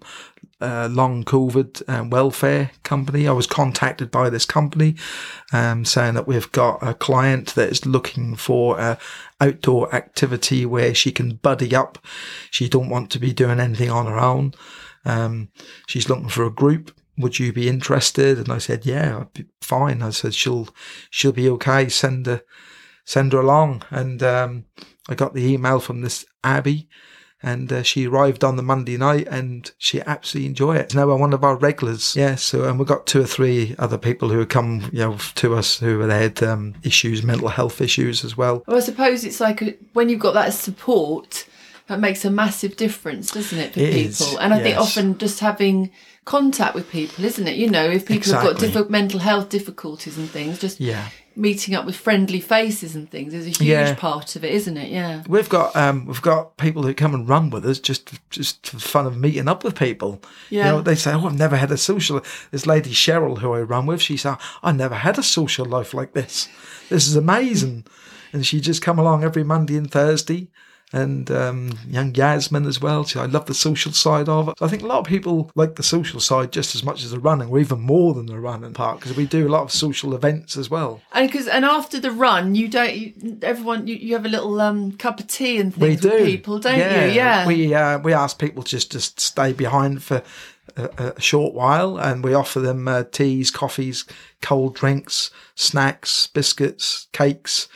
uh, 0.63 0.87
long 0.87 1.23
COVID 1.23 1.87
um, 1.89 2.09
welfare 2.09 2.71
company. 2.83 3.27
I 3.27 3.31
was 3.33 3.47
contacted 3.47 4.09
by 4.09 4.29
this 4.29 4.45
company 4.45 4.95
um, 5.51 5.85
saying 5.85 6.13
that 6.13 6.27
we've 6.27 6.51
got 6.51 6.81
a 6.81 6.93
client 6.93 7.53
that 7.55 7.69
is 7.69 7.85
looking 7.85 8.35
for 8.35 8.79
a 8.79 8.97
outdoor 9.41 9.93
activity 9.93 10.65
where 10.65 10.95
she 10.95 11.11
can 11.11 11.35
buddy 11.35 11.75
up. 11.75 11.97
She 12.49 12.69
don't 12.69 12.89
want 12.89 13.11
to 13.11 13.19
be 13.19 13.33
doing 13.33 13.59
anything 13.59 13.89
on 13.89 14.05
her 14.05 14.19
own. 14.19 14.53
Um, 15.05 15.49
she's 15.85 16.07
looking 16.07 16.29
for 16.29 16.45
a 16.45 16.49
group. 16.49 16.95
Would 17.17 17.37
you 17.39 17.51
be 17.51 17.67
interested? 17.67 18.39
And 18.39 18.49
I 18.49 18.57
said, 18.57 18.85
yeah, 18.85 19.25
fine. 19.61 20.01
I 20.01 20.11
said, 20.11 20.33
she'll, 20.33 20.69
she'll 21.09 21.33
be 21.33 21.49
okay. 21.49 21.89
Send 21.89 22.25
her, 22.25 22.41
send 23.05 23.33
her 23.33 23.39
along. 23.39 23.83
And, 23.91 24.23
um, 24.23 24.65
I 25.09 25.15
got 25.15 25.33
the 25.33 25.45
email 25.45 25.79
from 25.79 26.01
this 26.01 26.25
Abby 26.43 26.87
and 27.43 27.71
uh, 27.71 27.83
she 27.83 28.07
arrived 28.07 28.43
on 28.43 28.55
the 28.55 28.63
Monday 28.63 28.97
night 28.97 29.27
and 29.29 29.69
she 29.77 30.01
absolutely 30.01 30.47
enjoyed 30.47 30.77
it. 30.77 30.95
Now 30.95 31.07
we're 31.07 31.17
one 31.17 31.33
of 31.33 31.43
our 31.43 31.57
regulars. 31.57 32.15
Yeah. 32.15 32.35
So, 32.35 32.63
and 32.63 32.79
we've 32.79 32.87
got 32.87 33.05
two 33.05 33.21
or 33.21 33.25
three 33.27 33.75
other 33.77 33.97
people 33.97 34.29
who 34.29 34.39
have 34.39 34.49
come, 34.49 34.89
you 34.93 34.99
know, 34.99 35.17
to 35.35 35.55
us 35.55 35.79
who 35.79 35.99
have 35.99 36.09
had, 36.09 36.41
um, 36.41 36.75
issues, 36.83 37.21
mental 37.21 37.49
health 37.49 37.81
issues 37.81 38.23
as 38.23 38.37
well. 38.37 38.63
Well, 38.65 38.77
I 38.77 38.79
suppose 38.79 39.25
it's 39.25 39.41
like 39.41 39.61
a, 39.61 39.75
when 39.91 40.07
you've 40.09 40.21
got 40.21 40.33
that 40.35 40.53
support, 40.53 41.45
that 41.87 41.99
makes 41.99 42.23
a 42.23 42.31
massive 42.31 42.77
difference, 42.77 43.31
doesn't 43.31 43.59
it, 43.59 43.73
for 43.73 43.81
It 43.81 43.91
people? 43.93 44.27
is, 44.27 44.37
and 44.39 44.53
I 44.53 44.61
think 44.63 44.77
often 44.77 45.17
just 45.17 45.41
having 45.41 45.91
contact 46.23 46.73
with 46.75 46.89
people, 46.89 47.25
isn't 47.25 47.45
it? 47.45 47.57
You 47.57 47.69
know, 47.69 47.83
if 47.83 48.05
people 48.05 48.31
have 48.31 48.41
got 48.41 48.51
Exactly. 48.51 48.67
different 48.67 48.89
mental 48.89 49.19
health 49.19 49.49
difficulties 49.49 50.17
and 50.17 50.29
things, 50.29 50.59
just 50.59 50.79
Yeah. 50.79 51.09
Meeting 51.35 51.73
up 51.75 51.85
with 51.85 51.95
friendly 51.95 52.39
faces 52.39 52.95
and 52.95 53.09
things 53.09 53.33
is 53.33 53.45
a 53.45 53.49
huge 53.49 53.61
Yeah. 53.67 53.95
part 53.95 54.35
of 54.35 54.43
it, 54.43 54.51
isn't 54.51 54.77
it? 54.77 54.91
Yeah. 54.91 55.23
We've 55.27 55.49
got 55.49 55.75
um, 55.75 56.05
we've 56.05 56.21
got 56.21 56.57
people 56.57 56.83
who 56.83 56.93
come 56.93 57.13
and 57.13 57.27
run 57.27 57.49
with 57.49 57.65
us 57.65 57.79
just 57.79 58.11
just 58.29 58.67
for 58.67 58.75
the 58.75 58.81
fun 58.81 59.05
of 59.05 59.17
meeting 59.17 59.47
up 59.47 59.63
with 59.63 59.75
people. 59.75 60.21
Yeah. 60.49 60.65
You 60.65 60.71
know, 60.71 60.81
they 60.81 60.95
say, 60.95 61.13
"Oh, 61.13 61.25
I've 61.25 61.37
never 61.37 61.55
had 61.55 61.71
a 61.71 61.77
social." 61.77 62.21
This 62.51 62.65
lady 62.65 62.91
Cheryl, 62.91 63.39
who 63.39 63.53
I 63.53 63.61
run 63.61 63.85
with, 63.85 64.01
she 64.01 64.17
said, 64.17 64.37
"I 64.61 64.71
never 64.71 64.95
had 64.95 65.17
a 65.17 65.23
social 65.23 65.65
life 65.65 65.93
like 65.93 66.13
this. 66.13 66.47
This 66.89 67.07
is 67.07 67.15
amazing." 67.15 67.85
and 68.33 68.43
she 68.47 68.59
just 68.59 68.81
come 68.81 68.97
along 68.97 69.23
every 69.23 69.43
Monday 69.43 69.77
and 69.77 69.91
Thursday. 69.91 70.47
And 70.95 71.31
um, 71.31 71.71
young 71.87 72.13
Yasmin 72.13 72.67
as 72.67 72.79
well. 72.79 73.03
She, 73.03 73.17
I 73.17 73.25
love 73.25 73.47
the 73.47 73.55
social 73.55 73.91
side 73.93 74.29
of 74.29 74.47
it. 74.47 74.53
I 74.61 74.67
think 74.67 74.83
a 74.83 74.85
lot 74.85 74.99
of 74.99 75.05
people 75.05 75.49
like 75.55 75.73
the 75.75 75.81
social 75.81 76.19
side 76.19 76.51
just 76.51 76.75
as 76.75 76.83
much 76.83 77.03
as 77.03 77.09
the 77.09 77.19
running, 77.19 77.49
or 77.49 77.57
even 77.59 77.81
more 77.81 78.13
than 78.13 78.27
the 78.27 78.39
running 78.39 78.73
part, 78.73 78.99
because 78.99 79.17
we 79.17 79.25
do 79.25 79.47
a 79.47 79.49
lot 79.49 79.63
of 79.63 79.71
social 79.71 80.13
events 80.13 80.55
as 80.55 80.69
well. 80.69 81.01
And 81.11 81.27
because 81.27 81.47
and 81.47 81.65
after 81.65 81.99
the 81.99 82.11
run, 82.11 82.53
you 82.53 82.67
don't. 82.67 82.93
You, 82.93 83.39
everyone, 83.41 83.87
you, 83.87 83.95
you 83.95 84.13
have 84.13 84.25
a 84.25 84.29
little 84.29 84.61
um, 84.61 84.91
cup 84.91 85.19
of 85.19 85.25
tea 85.25 85.57
and 85.57 85.75
We 85.75 85.95
things 85.95 86.01
do. 86.01 86.09
with 86.09 86.25
people, 86.25 86.59
don't 86.59 86.75
you? 86.77 86.83
Yeah. 86.83 87.47
We 87.47 87.73
uh, 87.73 87.97
we 87.97 88.13
ask 88.13 88.37
people 88.37 88.61
just 88.61 88.91
to 88.91 88.99
stay 88.99 89.51
behind 89.51 90.03
for 90.03 90.21
a, 90.77 91.13
a 91.15 91.21
short 91.21 91.55
while, 91.55 91.97
and 91.97 92.23
we 92.23 92.35
offer 92.35 92.59
them 92.59 92.87
uh, 92.87 93.03
teas, 93.11 93.49
coffees, 93.49 94.05
cold 94.43 94.75
drinks, 94.75 95.31
snacks, 95.55 96.27
biscuits, 96.27 97.07
cakes. 97.13 97.67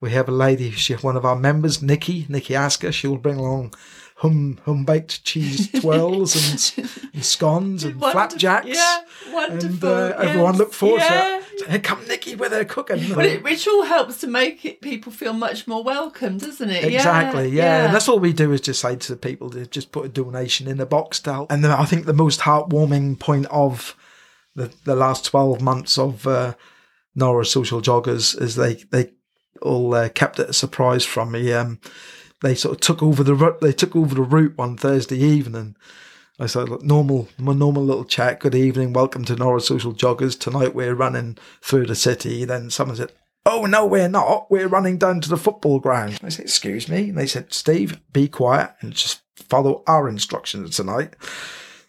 We 0.00 0.10
have 0.10 0.28
a 0.28 0.32
lady, 0.32 0.70
she 0.72 0.94
one 0.94 1.16
of 1.16 1.24
our 1.24 1.36
members, 1.36 1.82
Nikki, 1.82 2.26
Nikki 2.28 2.54
Asker. 2.54 2.92
She'll 2.92 3.16
bring 3.16 3.36
along 3.38 3.74
hum 4.16 4.58
hum 4.64 4.84
baked 4.84 5.24
cheese 5.24 5.70
twirls 5.80 6.34
and, 6.36 6.90
and 7.14 7.24
scones 7.24 7.84
and 7.84 8.00
Wonderful. 8.00 8.10
flapjacks. 8.12 8.66
Yeah, 8.68 9.00
And 9.26 9.34
wonderful. 9.34 9.88
uh, 9.88 10.08
everyone 10.18 10.52
yes, 10.54 10.58
look 10.58 10.72
forward 10.74 11.00
yeah. 11.00 11.40
to 11.58 11.64
it. 11.64 11.70
Here 11.70 11.78
come 11.80 12.06
Nikki 12.06 12.34
with 12.34 12.52
her 12.52 12.64
cooking. 12.64 13.14
But 13.14 13.24
it, 13.26 13.42
which 13.42 13.66
all 13.66 13.84
helps 13.84 14.18
to 14.20 14.26
make 14.26 14.64
it, 14.66 14.80
people 14.82 15.10
feel 15.12 15.32
much 15.32 15.66
more 15.66 15.82
welcome, 15.82 16.36
doesn't 16.38 16.68
it? 16.70 16.82
Yeah, 16.90 16.98
Exactly, 16.98 17.48
yeah. 17.48 17.86
And 17.86 17.94
that's 17.94 18.08
all 18.08 18.18
we 18.18 18.32
do 18.34 18.52
is 18.52 18.60
just 18.60 18.80
say 18.82 18.96
to 18.96 19.16
people 19.16 19.48
to 19.50 19.66
just 19.66 19.92
put 19.92 20.04
a 20.04 20.08
donation 20.10 20.68
in 20.68 20.76
the 20.76 20.86
box 20.86 21.20
to 21.20 21.32
help. 21.32 21.50
And 21.52 21.64
then 21.64 21.70
I 21.70 21.86
think 21.86 22.04
the 22.04 22.12
most 22.12 22.40
heartwarming 22.40 23.18
point 23.18 23.46
of 23.46 23.96
the, 24.54 24.70
the 24.84 24.94
last 24.94 25.24
12 25.24 25.60
months 25.62 25.98
of 25.98 26.26
uh, 26.26 26.54
Norwich 27.14 27.48
Social 27.50 27.80
Joggers 27.80 28.38
is 28.40 28.56
they, 28.56 28.74
they 28.90 29.12
all 29.62 29.94
uh, 29.94 30.08
kept 30.08 30.38
it 30.38 30.50
a 30.50 30.52
surprise 30.52 31.04
from 31.04 31.32
me. 31.32 31.52
Um, 31.52 31.80
they 32.42 32.54
sort 32.54 32.74
of 32.76 32.80
took 32.80 33.02
over 33.02 33.22
the 33.22 33.56
they 33.60 33.72
took 33.72 33.96
over 33.96 34.14
the 34.14 34.22
route 34.22 34.56
one 34.56 34.76
Thursday 34.76 35.18
evening. 35.18 35.76
I 36.38 36.46
said, 36.46 36.68
look, 36.68 36.82
normal, 36.82 37.28
my 37.38 37.54
normal 37.54 37.82
little 37.82 38.04
chat. 38.04 38.40
Good 38.40 38.54
evening. 38.54 38.92
Welcome 38.92 39.24
to 39.24 39.36
Norwich 39.36 39.64
Social 39.64 39.94
Joggers. 39.94 40.38
Tonight 40.38 40.74
we're 40.74 40.94
running 40.94 41.38
through 41.62 41.86
the 41.86 41.94
city. 41.94 42.44
Then 42.44 42.68
someone 42.68 42.96
said, 42.96 43.12
Oh, 43.46 43.64
no, 43.64 43.86
we're 43.86 44.08
not. 44.08 44.50
We're 44.50 44.68
running 44.68 44.98
down 44.98 45.22
to 45.22 45.30
the 45.30 45.38
football 45.38 45.78
ground. 45.78 46.18
I 46.22 46.28
said, 46.28 46.44
Excuse 46.44 46.90
me. 46.90 47.08
And 47.08 47.16
they 47.16 47.26
said, 47.26 47.54
Steve, 47.54 48.00
be 48.12 48.28
quiet 48.28 48.72
and 48.80 48.92
just 48.92 49.22
follow 49.36 49.82
our 49.86 50.10
instructions 50.10 50.76
tonight. 50.76 51.14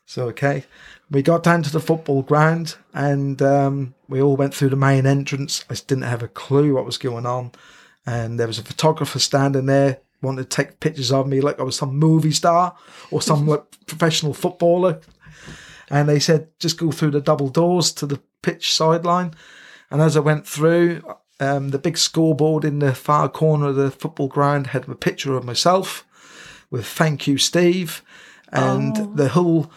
So, 0.06 0.28
okay. 0.28 0.64
We 1.10 1.22
got 1.22 1.44
down 1.44 1.64
to 1.64 1.72
the 1.72 1.80
football 1.80 2.22
ground 2.22 2.76
and 2.94 3.42
um, 3.42 3.94
we 4.10 4.22
all 4.22 4.36
went 4.36 4.54
through 4.54 4.70
the 4.70 4.76
main 4.76 5.06
entrance. 5.06 5.64
I 5.70 5.76
didn't 5.76 6.02
have 6.04 6.22
a 6.22 6.28
clue 6.28 6.76
what 6.76 6.86
was 6.86 6.98
going 6.98 7.26
on. 7.26 7.52
And 8.06 8.40
there 8.40 8.48
was 8.48 8.60
a 8.60 8.64
photographer 8.64 9.20
standing 9.20 9.68
there, 9.68 10.00
wanted 10.22 10.50
to 10.50 10.56
take 10.56 10.80
pictures 10.80 11.12
of 11.12 11.28
me 11.28 11.40
like 11.40 11.60
I 11.60 11.64
was 11.64 11.78
some 11.78 11.96
movie 11.98 12.32
star 12.32 12.76
or 13.12 13.22
some 13.22 13.48
like, 13.48 13.64
professional 13.88 14.34
footballer. 14.34 15.00
And 15.90 16.10
they 16.10 16.20
said, 16.20 16.50
just 16.60 16.78
go 16.78 16.92
through 16.92 17.12
the 17.12 17.22
double 17.22 17.50
doors 17.50 17.94
to 17.94 18.06
the 18.06 18.20
pitch 18.42 18.74
sideline. 18.74 19.34
And 19.90 20.02
as 20.02 20.18
I 20.18 20.22
went 20.22 20.46
through, 20.46 21.02
um, 21.40 21.70
the 21.70 21.80
big 21.80 21.98
scoreboard 21.98 22.66
in 22.66 22.80
the 22.80 22.94
far 22.94 23.30
corner 23.30 23.68
of 23.68 23.76
the 23.76 23.92
football 23.92 24.28
ground 24.28 24.68
had 24.68 24.90
a 24.90 24.96
picture 24.96 25.38
of 25.38 25.46
myself 25.46 26.06
with 26.70 26.86
"Thank 26.86 27.28
you, 27.28 27.38
Steve," 27.38 28.02
and 28.52 28.98
Oh. 28.98 29.12
the 29.16 29.30
whole 29.30 29.72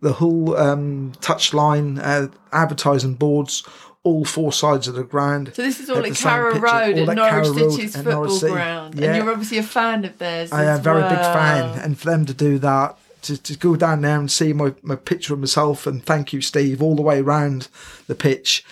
the 0.00 0.14
whole 0.14 0.56
um, 0.56 1.12
touchline 1.20 2.00
uh, 2.02 2.28
advertising 2.52 3.14
boards. 3.14 3.64
All 4.02 4.24
four 4.24 4.50
sides 4.50 4.88
of 4.88 4.94
the 4.94 5.04
ground. 5.04 5.52
So 5.54 5.60
this 5.60 5.78
is 5.78 5.90
all 5.90 6.02
at 6.02 6.14
Carrow 6.14 6.58
Road 6.58 6.96
at 6.96 7.14
Norwich 7.14 7.48
City's 7.48 7.94
and 7.94 8.04
football 8.04 8.12
Norwich 8.24 8.32
City. 8.40 8.52
ground, 8.54 8.94
Yeah. 8.94 9.08
and 9.08 9.16
you're 9.18 9.30
obviously 9.30 9.58
a 9.58 9.62
fan 9.62 10.06
of 10.06 10.16
theirs. 10.16 10.50
I 10.52 10.64
am 10.64 10.80
a 10.80 10.82
very 10.82 11.02
big 11.02 11.18
fan, 11.18 11.78
and 11.80 11.98
for 11.98 12.06
them 12.06 12.24
to 12.24 12.32
do 12.32 12.58
that, 12.60 12.96
to, 13.20 13.36
to 13.36 13.58
go 13.58 13.76
down 13.76 14.00
there 14.00 14.18
and 14.18 14.30
see 14.30 14.54
my, 14.54 14.72
my 14.82 14.96
picture 14.96 15.34
of 15.34 15.40
myself 15.40 15.86
and 15.86 16.02
thank 16.02 16.32
you, 16.32 16.40
Steve, 16.40 16.82
all 16.82 16.96
the 16.96 17.02
way 17.02 17.20
around 17.20 17.68
the 18.06 18.14
pitch, 18.14 18.64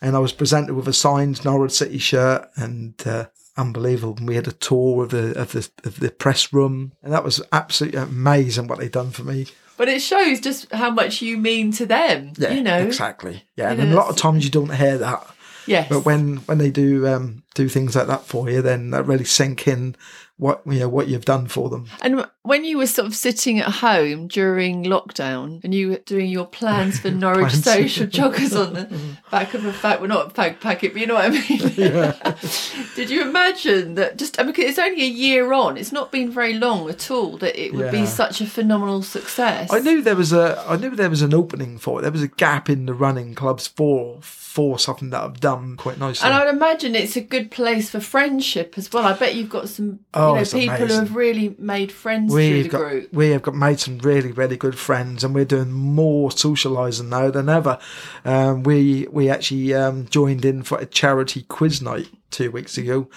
and 0.00 0.14
I 0.14 0.20
was 0.20 0.30
presented 0.32 0.74
with 0.74 0.86
a 0.86 0.92
signed 0.92 1.44
Norwich 1.44 1.72
City 1.72 1.98
shirt 1.98 2.48
and. 2.54 2.94
Uh, 3.04 3.24
unbelievable. 3.58 4.16
We 4.24 4.36
had 4.36 4.46
a 4.46 4.52
tour 4.52 5.02
of 5.02 5.10
the 5.10 5.32
of 5.36 5.50
the 5.52 5.68
of 5.82 5.98
the 5.98 6.10
press 6.10 6.52
room, 6.52 6.92
and 7.02 7.12
that 7.12 7.24
was 7.24 7.42
absolutely 7.52 7.98
amazing 7.98 8.68
what 8.68 8.78
they'd 8.78 8.92
done 8.92 9.10
for 9.10 9.24
me. 9.24 9.46
But 9.76 9.88
it 9.88 10.00
shows 10.00 10.40
just 10.40 10.72
how 10.72 10.90
much 10.90 11.20
you 11.22 11.36
mean 11.36 11.70
to 11.72 11.86
them. 11.86 12.32
Yeah, 12.38 12.52
you 12.52 12.62
know 12.62 12.78
exactly. 12.78 13.42
Yeah, 13.56 13.72
and 13.72 13.92
a 13.92 13.94
lot 13.94 14.08
of 14.08 14.16
times 14.16 14.44
you 14.44 14.50
don't 14.50 14.74
hear 14.74 14.98
that, 14.98 15.26
Yes. 15.66 15.88
but 15.88 16.04
when 16.04 16.38
when 16.46 16.58
they 16.58 16.70
do 16.70 17.06
um, 17.06 17.42
do 17.56 17.68
things 17.68 17.96
like 17.96 18.06
that 18.06 18.24
for 18.24 18.48
you, 18.50 18.62
then 18.62 18.90
that 18.90 19.06
really 19.06 19.24
sink 19.24 19.66
in 19.66 19.96
what 20.38 20.60
you 20.66 20.80
know 20.80 20.88
what 20.88 21.08
you've 21.08 21.24
done 21.24 21.46
for 21.46 21.70
them. 21.70 21.86
And 22.02 22.26
when 22.42 22.64
you 22.64 22.76
were 22.76 22.86
sort 22.86 23.06
of 23.06 23.16
sitting 23.16 23.58
at 23.58 23.68
home 23.68 24.28
during 24.28 24.84
lockdown 24.84 25.64
and 25.64 25.74
you 25.74 25.88
were 25.88 25.96
doing 25.96 26.28
your 26.28 26.46
plans 26.46 27.00
for 27.00 27.10
Norwich 27.10 27.48
Plans. 27.48 27.64
social 27.64 28.06
joggers 28.06 28.54
on 28.54 28.74
the 28.74 29.16
back 29.30 29.54
of 29.54 29.64
a 29.64 29.72
fag, 29.72 30.00
well, 30.00 30.08
not 30.08 30.26
a 30.26 30.34
fag 30.34 30.60
packet, 30.60 30.92
but 30.92 31.00
you 31.00 31.06
know 31.06 31.14
what 31.14 31.24
I 31.24 31.30
mean? 31.30 32.84
Did 32.96 33.08
you 33.08 33.22
imagine 33.22 33.94
that 33.94 34.18
just, 34.18 34.38
I 34.38 34.42
mean, 34.42 34.54
it's 34.58 34.78
only 34.78 35.02
a 35.02 35.08
year 35.08 35.52
on, 35.54 35.78
it's 35.78 35.92
not 35.92 36.12
been 36.12 36.30
very 36.30 36.52
long 36.52 36.90
at 36.90 37.10
all, 37.10 37.38
that 37.38 37.60
it 37.60 37.72
would 37.72 37.90
be 37.90 38.04
such 38.04 38.42
a 38.42 38.46
phenomenal 38.46 39.02
success? 39.02 39.72
I 39.72 39.78
knew 39.78 40.02
there 40.02 40.16
was 40.16 40.34
a 40.34 40.62
I 40.68 40.76
knew 40.76 40.90
there 40.90 41.10
was 41.10 41.22
an 41.22 41.32
opening 41.32 41.78
for 41.78 41.98
it. 41.98 42.02
There 42.02 42.12
was 42.12 42.22
a 42.22 42.28
gap 42.28 42.68
in 42.68 42.84
the 42.84 42.94
running 42.94 43.34
clubs 43.34 43.66
for 43.66 44.18
for 44.56 44.78
something 44.78 45.10
that 45.10 45.22
I've 45.22 45.38
done 45.38 45.76
quite 45.76 45.98
nicely. 45.98 46.26
And 46.26 46.34
I'd 46.34 46.48
imagine 46.48 46.94
it's 46.94 47.14
a 47.14 47.20
good 47.20 47.45
place 47.46 47.90
for 47.90 48.00
friendship 48.00 48.74
as 48.76 48.92
well. 48.92 49.04
I 49.04 49.12
bet 49.14 49.34
you've 49.34 49.50
got 49.50 49.68
some 49.68 50.00
Oh, 50.14 50.34
you 50.34 50.40
know, 50.40 50.44
people 50.50 50.86
who 50.86 50.94
have 50.94 51.14
really 51.16 51.54
made 51.58 51.90
friends 51.92 52.32
through 52.32 52.40
We've 52.40 52.64
the 52.64 52.68
got 52.70 52.78
group. 52.78 53.12
we 53.12 53.30
have 53.30 53.42
got 53.42 53.54
made 53.54 53.80
some 53.80 53.98
really 53.98 54.32
really 54.32 54.56
good 54.56 54.78
friends, 54.78 55.24
and 55.24 55.34
we're 55.34 55.44
doing 55.44 55.72
more 55.72 56.30
socialising 56.30 57.08
now 57.08 57.30
than 57.30 57.48
ever. 57.48 57.78
Um, 58.24 58.62
we 58.62 59.06
we 59.10 59.28
actually 59.30 59.74
um, 59.74 60.06
joined 60.06 60.44
in 60.44 60.62
for 60.62 60.78
a 60.78 60.86
charity 60.86 61.42
quiz 61.42 61.80
night 61.80 62.08
two 62.30 62.50
weeks 62.50 62.76
ago, 62.76 63.08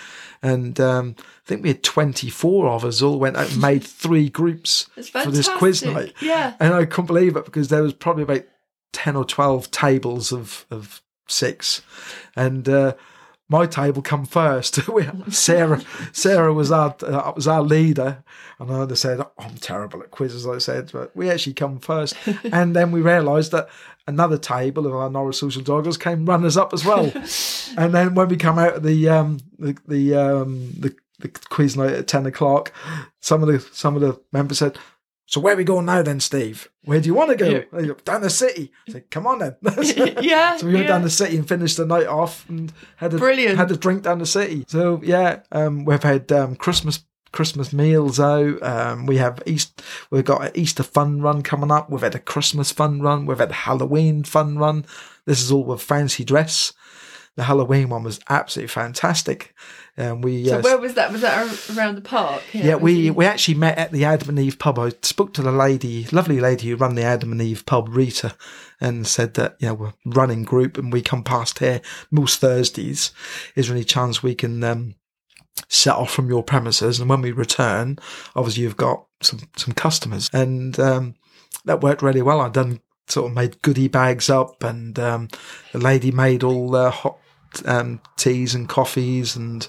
and 0.42 0.80
um, 0.80 1.16
I 1.20 1.24
think 1.48 1.64
we 1.64 1.70
had 1.70 1.84
twenty 1.84 2.30
four 2.30 2.68
of 2.70 2.86
us 2.86 3.02
all 3.02 3.20
went 3.20 3.38
out 3.38 3.52
and 3.52 3.62
made 3.62 3.84
three 3.86 4.30
groups 4.30 4.90
for 5.12 5.32
this 5.32 5.50
quiz 5.50 5.84
night. 5.84 6.14
Yeah. 6.22 6.56
And 6.60 6.74
I 6.74 6.86
couldn't 6.86 7.08
believe 7.08 7.36
it 7.36 7.46
because 7.46 7.70
there 7.70 7.84
was 7.84 7.94
probably 7.94 8.24
about 8.24 8.44
ten 8.94 9.16
or 9.16 9.26
twelve 9.26 9.72
tables 9.72 10.32
of 10.32 10.66
of 10.72 11.02
six, 11.28 11.82
and. 12.36 12.68
Uh, 12.68 12.94
my 13.50 13.66
table 13.66 14.02
come 14.02 14.26
first. 14.26 14.88
We- 14.88 15.08
Sarah, 15.30 15.82
Sarah 16.14 16.54
was 16.54 16.72
our 16.72 16.96
uh, 17.04 17.34
was 17.36 17.48
our 17.48 17.62
leader, 17.62 18.24
and 18.60 18.72
I 18.72 18.94
said, 18.94 19.20
oh, 19.20 19.32
"I'm 19.38 19.56
terrible 19.56 20.02
at 20.02 20.12
quizzes." 20.12 20.48
I 20.48 20.60
said, 20.60 20.92
but 20.94 21.16
we 21.16 21.30
actually 21.30 21.54
come 21.54 21.80
first, 21.80 22.16
and 22.52 22.76
then 22.76 22.92
we 22.92 23.02
realised 23.02 23.52
that 23.52 23.68
another 24.08 24.38
table 24.38 24.86
of 24.88 24.94
our 24.96 25.10
Norwich 25.10 25.38
Social 25.38 25.62
Joggers 25.62 26.00
came 26.00 26.26
runners 26.26 26.58
up 26.58 26.74
as 26.74 26.86
well. 26.86 27.06
and 27.78 27.94
then 27.94 28.16
when 28.16 28.28
we 28.30 28.38
come 28.38 28.60
out 28.60 28.76
of 28.76 28.84
the 28.84 29.10
um 29.10 29.40
the 29.58 29.76
the 29.88 30.16
um 30.16 30.72
the, 30.80 30.96
the 31.20 31.30
quiz 31.50 31.76
night 31.76 31.92
at 31.94 32.08
ten 32.08 32.26
o'clock, 32.26 32.72
some 33.20 33.42
of 33.44 33.50
the 33.50 33.60
some 33.74 33.96
of 33.96 34.02
the 34.02 34.20
members 34.32 34.60
said. 34.60 34.78
So 35.30 35.40
where 35.40 35.54
are 35.54 35.58
we 35.58 35.64
going 35.64 35.86
now 35.86 36.02
then, 36.02 36.20
Steve? 36.20 36.72
Where 36.86 37.00
do 37.00 37.06
you 37.06 37.14
want 37.14 37.30
to 37.30 37.36
go? 37.36 37.64
Yeah. 37.80 37.94
Down 38.04 38.22
the 38.22 38.32
city. 38.32 38.72
I 38.88 38.94
said, 38.94 39.12
come 39.12 39.28
on 39.28 39.38
then. 39.38 39.56
yeah. 40.22 40.58
So 40.58 40.66
we 40.66 40.74
went 40.74 40.86
yeah. 40.86 40.94
down 40.94 41.04
the 41.04 41.10
city 41.12 41.38
and 41.38 41.48
finished 41.48 41.78
the 41.78 41.86
night 41.86 42.08
off 42.08 42.50
and 42.50 42.74
had 42.96 43.14
a 43.14 43.18
Brilliant. 43.20 43.56
had 43.56 43.70
a 43.70 43.78
drink 43.78 44.02
down 44.02 44.18
the 44.18 44.26
city. 44.26 44.66
So 44.68 45.00
yeah, 45.04 45.42
um, 45.52 45.86
we've 45.86 46.02
had 46.02 46.32
um, 46.32 46.56
Christmas 46.56 47.04
Christmas 47.32 47.72
meals 47.72 48.20
out. 48.20 48.64
Um, 48.64 49.06
we 49.06 49.18
have 49.18 49.44
East. 49.46 49.84
We've 50.10 50.26
got 50.26 50.46
an 50.46 50.52
Easter 50.56 50.82
fun 50.82 51.22
run 51.22 51.44
coming 51.44 51.70
up. 51.70 51.92
We've 51.92 52.02
had 52.02 52.16
a 52.16 52.20
Christmas 52.20 52.72
fun 52.72 53.00
run. 53.00 53.28
We've 53.28 53.38
had 53.38 53.52
a 53.52 53.54
Halloween 53.54 54.24
fun 54.24 54.58
run. 54.58 54.84
This 55.26 55.44
is 55.44 55.52
all 55.52 55.64
with 55.64 55.84
fancy 55.84 56.24
dress. 56.24 56.74
The 57.36 57.44
Halloween 57.44 57.90
one 57.90 58.02
was 58.02 58.20
absolutely 58.30 58.70
fantastic. 58.70 59.54
And 60.00 60.24
we 60.24 60.46
So 60.46 60.60
uh, 60.60 60.62
where 60.62 60.78
was 60.78 60.94
that? 60.94 61.12
Was 61.12 61.22
that 61.22 61.78
around 61.78 61.96
the 61.96 62.02
park? 62.02 62.42
yeah, 62.54 62.76
was 62.76 62.84
we, 62.84 63.12
we 63.12 63.26
actually 63.26 63.56
met 63.56 63.78
at 63.78 63.92
the 63.92 64.06
Adam 64.06 64.30
and 64.30 64.40
Eve 64.40 64.58
pub. 64.58 64.80
I 64.80 64.94
spoke 65.02 65.34
to 65.34 65.42
the 65.42 65.52
lady, 65.52 66.08
lovely 66.14 66.40
lady 66.40 66.70
who 66.70 66.78
run 66.78 66.96
the 66.96 67.04
Adam 67.04 67.34
and 67.34 67.42
Eve 67.42 67.66
pub, 67.66 67.90
Rita, 67.90 68.34
and 68.80 69.06
said 69.06 69.34
that, 69.34 69.58
you 69.60 69.68
know, 69.68 69.74
we're 69.74 69.94
running 70.06 70.44
group 70.44 70.78
and 70.78 70.94
we 70.94 71.02
come 71.02 71.22
past 71.22 71.60
here 71.60 71.82
most 72.12 72.40
Thursdays. 72.40 73.12
Is 73.56 73.68
there 73.68 73.76
any 73.76 73.84
chance 73.84 74.24
we 74.24 74.36
can 74.36 74.64
um, 74.64 74.96
set 75.68 75.96
off 75.96 76.12
from 76.12 76.30
your 76.30 76.44
premises? 76.44 77.02
And 77.02 77.10
when 77.10 77.22
we 77.22 77.34
return, 77.34 78.00
obviously 78.38 78.64
you've 78.64 78.78
got 78.78 79.06
some, 79.22 79.42
some 79.58 79.74
customers. 79.74 80.30
And 80.32 80.80
um, 80.80 81.16
that 81.66 81.82
worked 81.82 82.02
really 82.02 82.22
well. 82.22 82.40
I'd 82.40 82.54
done 82.54 82.80
sort 83.10 83.30
of 83.30 83.36
made 83.36 83.62
goodie 83.62 83.90
bags 83.90 84.30
up 84.30 84.64
and 84.64 84.98
um, 84.98 85.28
the 85.74 85.80
lady 85.80 86.12
made 86.12 86.42
all 86.42 86.70
the 86.70 86.90
hot 86.90 87.18
um, 87.66 88.02
teas 88.18 88.56
and 88.56 88.68
coffees 88.70 89.36
and 89.36 89.68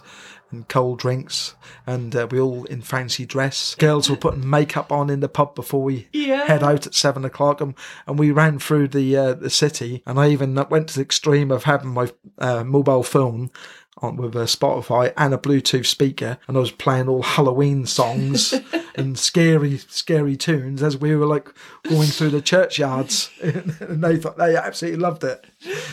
and 0.53 0.67
cold 0.67 0.99
drinks, 0.99 1.55
and 1.87 2.17
uh, 2.17 2.27
we 2.29 2.41
all 2.41 2.65
in 2.65 2.83
fancy 2.83 3.25
dress. 3.25 3.77
Girls 3.77 4.11
were 4.11 4.17
putting 4.17 4.51
makeup 4.51 4.91
on 4.91 5.09
in 5.09 5.21
the 5.21 5.29
pub 5.29 5.55
before 5.55 5.85
we 5.85 6.09
Yeah. 6.13 6.45
head 6.47 6.65
out 6.65 6.89
at 6.89 6.95
seven 6.97 7.25
o'clock, 7.25 7.61
and, 7.61 7.75
and 8.09 8.19
we 8.19 8.33
ran 8.33 8.59
through 8.59 8.89
the 8.89 9.17
uh, 9.17 9.35
the 9.35 9.49
city. 9.49 10.03
And 10.07 10.19
I 10.19 10.29
even 10.31 10.57
went 10.69 10.89
to 10.89 10.97
the 10.97 11.03
extreme 11.03 11.53
of 11.53 11.63
having 11.65 11.91
my 11.91 12.11
uh, 12.39 12.65
mobile 12.65 13.05
phone 13.05 13.51
on 13.99 14.17
with 14.17 14.35
a 14.35 14.41
Spotify 14.47 15.13
and 15.17 15.33
a 15.33 15.39
Bluetooth 15.39 15.87
speaker, 15.87 16.37
and 16.49 16.57
I 16.57 16.61
was 16.61 16.73
playing 16.73 17.09
all 17.09 17.23
Halloween 17.23 17.87
songs 17.87 18.53
and 18.97 19.17
scary, 19.17 19.79
scary 19.79 20.37
tunes 20.37 20.83
as 20.83 20.97
we 20.97 21.15
were 21.15 21.27
like 21.27 21.49
going 21.89 22.09
through 22.09 22.31
the 22.31 22.43
churchyards. 22.43 23.31
and 23.41 24.03
they 24.03 24.17
thought 24.17 24.37
they 24.37 24.57
absolutely 24.57 24.99
loved 24.99 25.23
it. 25.23 25.47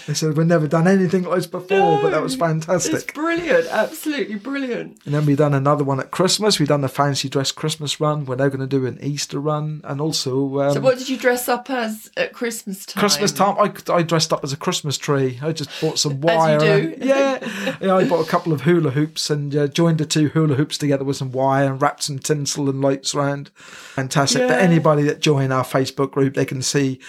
They 0.07 0.13
said 0.13 0.37
we've 0.37 0.47
never 0.47 0.65
done 0.67 0.87
anything 0.87 1.23
like 1.23 1.35
this 1.35 1.47
before, 1.47 2.01
but 2.01 2.11
that 2.11 2.21
was 2.21 2.33
It's 2.33 2.39
fantastic. 2.41 3.13
brilliant, 3.13 3.67
absolutely 3.67 4.35
brilliant. 4.35 4.99
And 5.05 5.13
then 5.13 5.25
we 5.25 5.35
done 5.35 5.53
another 5.53 5.83
one 5.83 5.99
at 5.99 6.09
Christmas. 6.09 6.57
We 6.59 6.65
done 6.65 6.83
a 6.85 6.87
fancy 6.87 7.27
dress 7.27 7.51
Christmas 7.51 7.99
run. 7.99 8.23
We're 8.25 8.37
now 8.37 8.47
going 8.47 8.61
to 8.61 8.67
do 8.67 8.85
an 8.85 8.97
Easter 9.01 9.39
run, 9.41 9.81
and 9.83 9.99
also 9.99 10.59
um, 10.61 10.73
So 10.73 10.79
what 10.79 10.97
did 10.97 11.09
you 11.09 11.17
dress 11.17 11.49
up 11.49 11.69
as 11.69 12.09
at 12.15 12.31
Christmas 12.31 12.85
time? 12.85 13.01
Christmas 13.01 13.33
time. 13.33 13.57
I, 13.59 13.73
I 13.93 14.03
dressed 14.03 14.31
up 14.31 14.41
as 14.45 14.53
a 14.53 14.57
Christmas 14.57 14.97
tree. 14.97 15.37
I 15.41 15.51
just 15.51 15.69
bought 15.81 15.99
some 15.99 16.21
wire. 16.21 16.59
and- 16.63 17.03
yeah, 17.03 17.75
yeah. 17.81 17.95
I 17.95 18.07
bought 18.07 18.25
a 18.25 18.29
couple 18.29 18.53
of 18.53 18.61
hula 18.61 18.91
hoops 18.91 19.29
and 19.29 19.53
uh, 19.53 19.67
joined 19.67 19.97
the 19.97 20.05
two 20.05 20.29
hula 20.29 20.55
hoops 20.55 20.77
together 20.77 21.03
with 21.03 21.17
some 21.17 21.33
wire 21.33 21.65
and 21.71 21.81
wrapped 21.81 22.03
some 22.03 22.19
tinsel 22.19 22.69
and 22.69 22.79
lights 22.81 23.13
around. 23.13 23.49
Fantastic. 23.57 24.47
But 24.47 24.59
anybody 24.59 25.03
that 25.03 25.19
join 25.19 25.51
our 25.51 25.65
Facebook 25.65 26.11
group, 26.11 26.35
they 26.35 26.45
can 26.45 26.61
see 26.61 26.99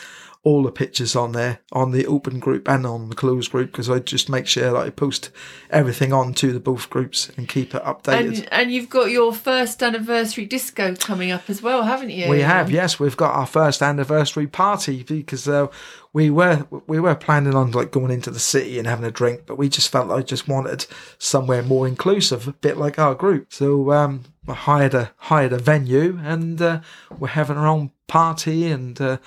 all 0.48 0.62
the 0.62 0.72
pictures 0.72 1.14
on 1.14 1.32
there 1.32 1.58
on 1.72 1.90
the 1.90 2.06
open 2.06 2.38
group 2.38 2.66
and 2.66 2.87
on 2.87 3.11
the 3.11 3.14
closed 3.14 3.52
group 3.52 3.70
because 3.70 3.90
I 3.90 3.98
just 3.98 4.30
make 4.30 4.46
sure 4.46 4.72
that 4.72 4.76
I 4.76 4.88
post 4.88 5.30
everything 5.68 6.11
onto 6.11 6.52
the 6.52 6.58
both 6.58 6.88
groups 6.88 7.30
and 7.37 7.46
keep 7.46 7.74
it 7.74 7.82
updated. 7.82 8.28
And 8.38 8.52
and 8.52 8.72
you've 8.72 8.88
got 8.88 9.11
your 9.11 9.34
first 9.34 9.82
anniversary 9.82 10.46
disco 10.46 10.94
coming 10.94 11.30
up 11.30 11.50
as 11.50 11.61
well, 11.61 11.82
haven't 11.82 12.08
you? 12.08 12.30
We 12.30 12.40
have, 12.40 12.70
yes, 12.70 12.98
we've 12.98 13.16
got 13.16 13.34
our 13.34 13.44
first 13.44 13.82
anniversary 13.82 14.46
party 14.46 15.02
because 15.02 15.46
uh, 15.46 15.66
we 16.14 16.30
were 16.30 16.66
we 16.87 16.98
were 16.98 17.14
planning 17.14 17.54
on 17.54 17.72
like 17.72 17.90
going 17.90 18.11
into 18.11 18.30
the 18.30 18.40
city 18.40 18.78
and 18.78 18.88
having 18.88 19.04
a 19.04 19.11
drink, 19.11 19.42
but 19.44 19.58
we 19.58 19.68
just 19.68 19.92
felt 19.92 20.08
like 20.08 20.26
just 20.26 20.48
wanted 20.48 20.87
somewhere 21.18 21.62
more 21.62 21.87
inclusive, 21.87 22.48
a 22.48 22.52
bit 22.52 22.78
like 22.78 22.98
our 22.98 23.14
group. 23.14 23.52
So 23.52 23.92
um, 23.92 24.24
I 24.38 24.38
hired 24.54 24.94
a 24.94 25.12
hired 25.16 25.52
a 25.52 25.58
venue 25.58 26.18
and 26.22 26.61
uh, 26.62 26.80
we're 27.18 27.28
having 27.28 27.56
our 27.56 27.66
own 27.66 27.90
party 28.06 28.66
and 28.70 29.00
uh, 29.00 29.18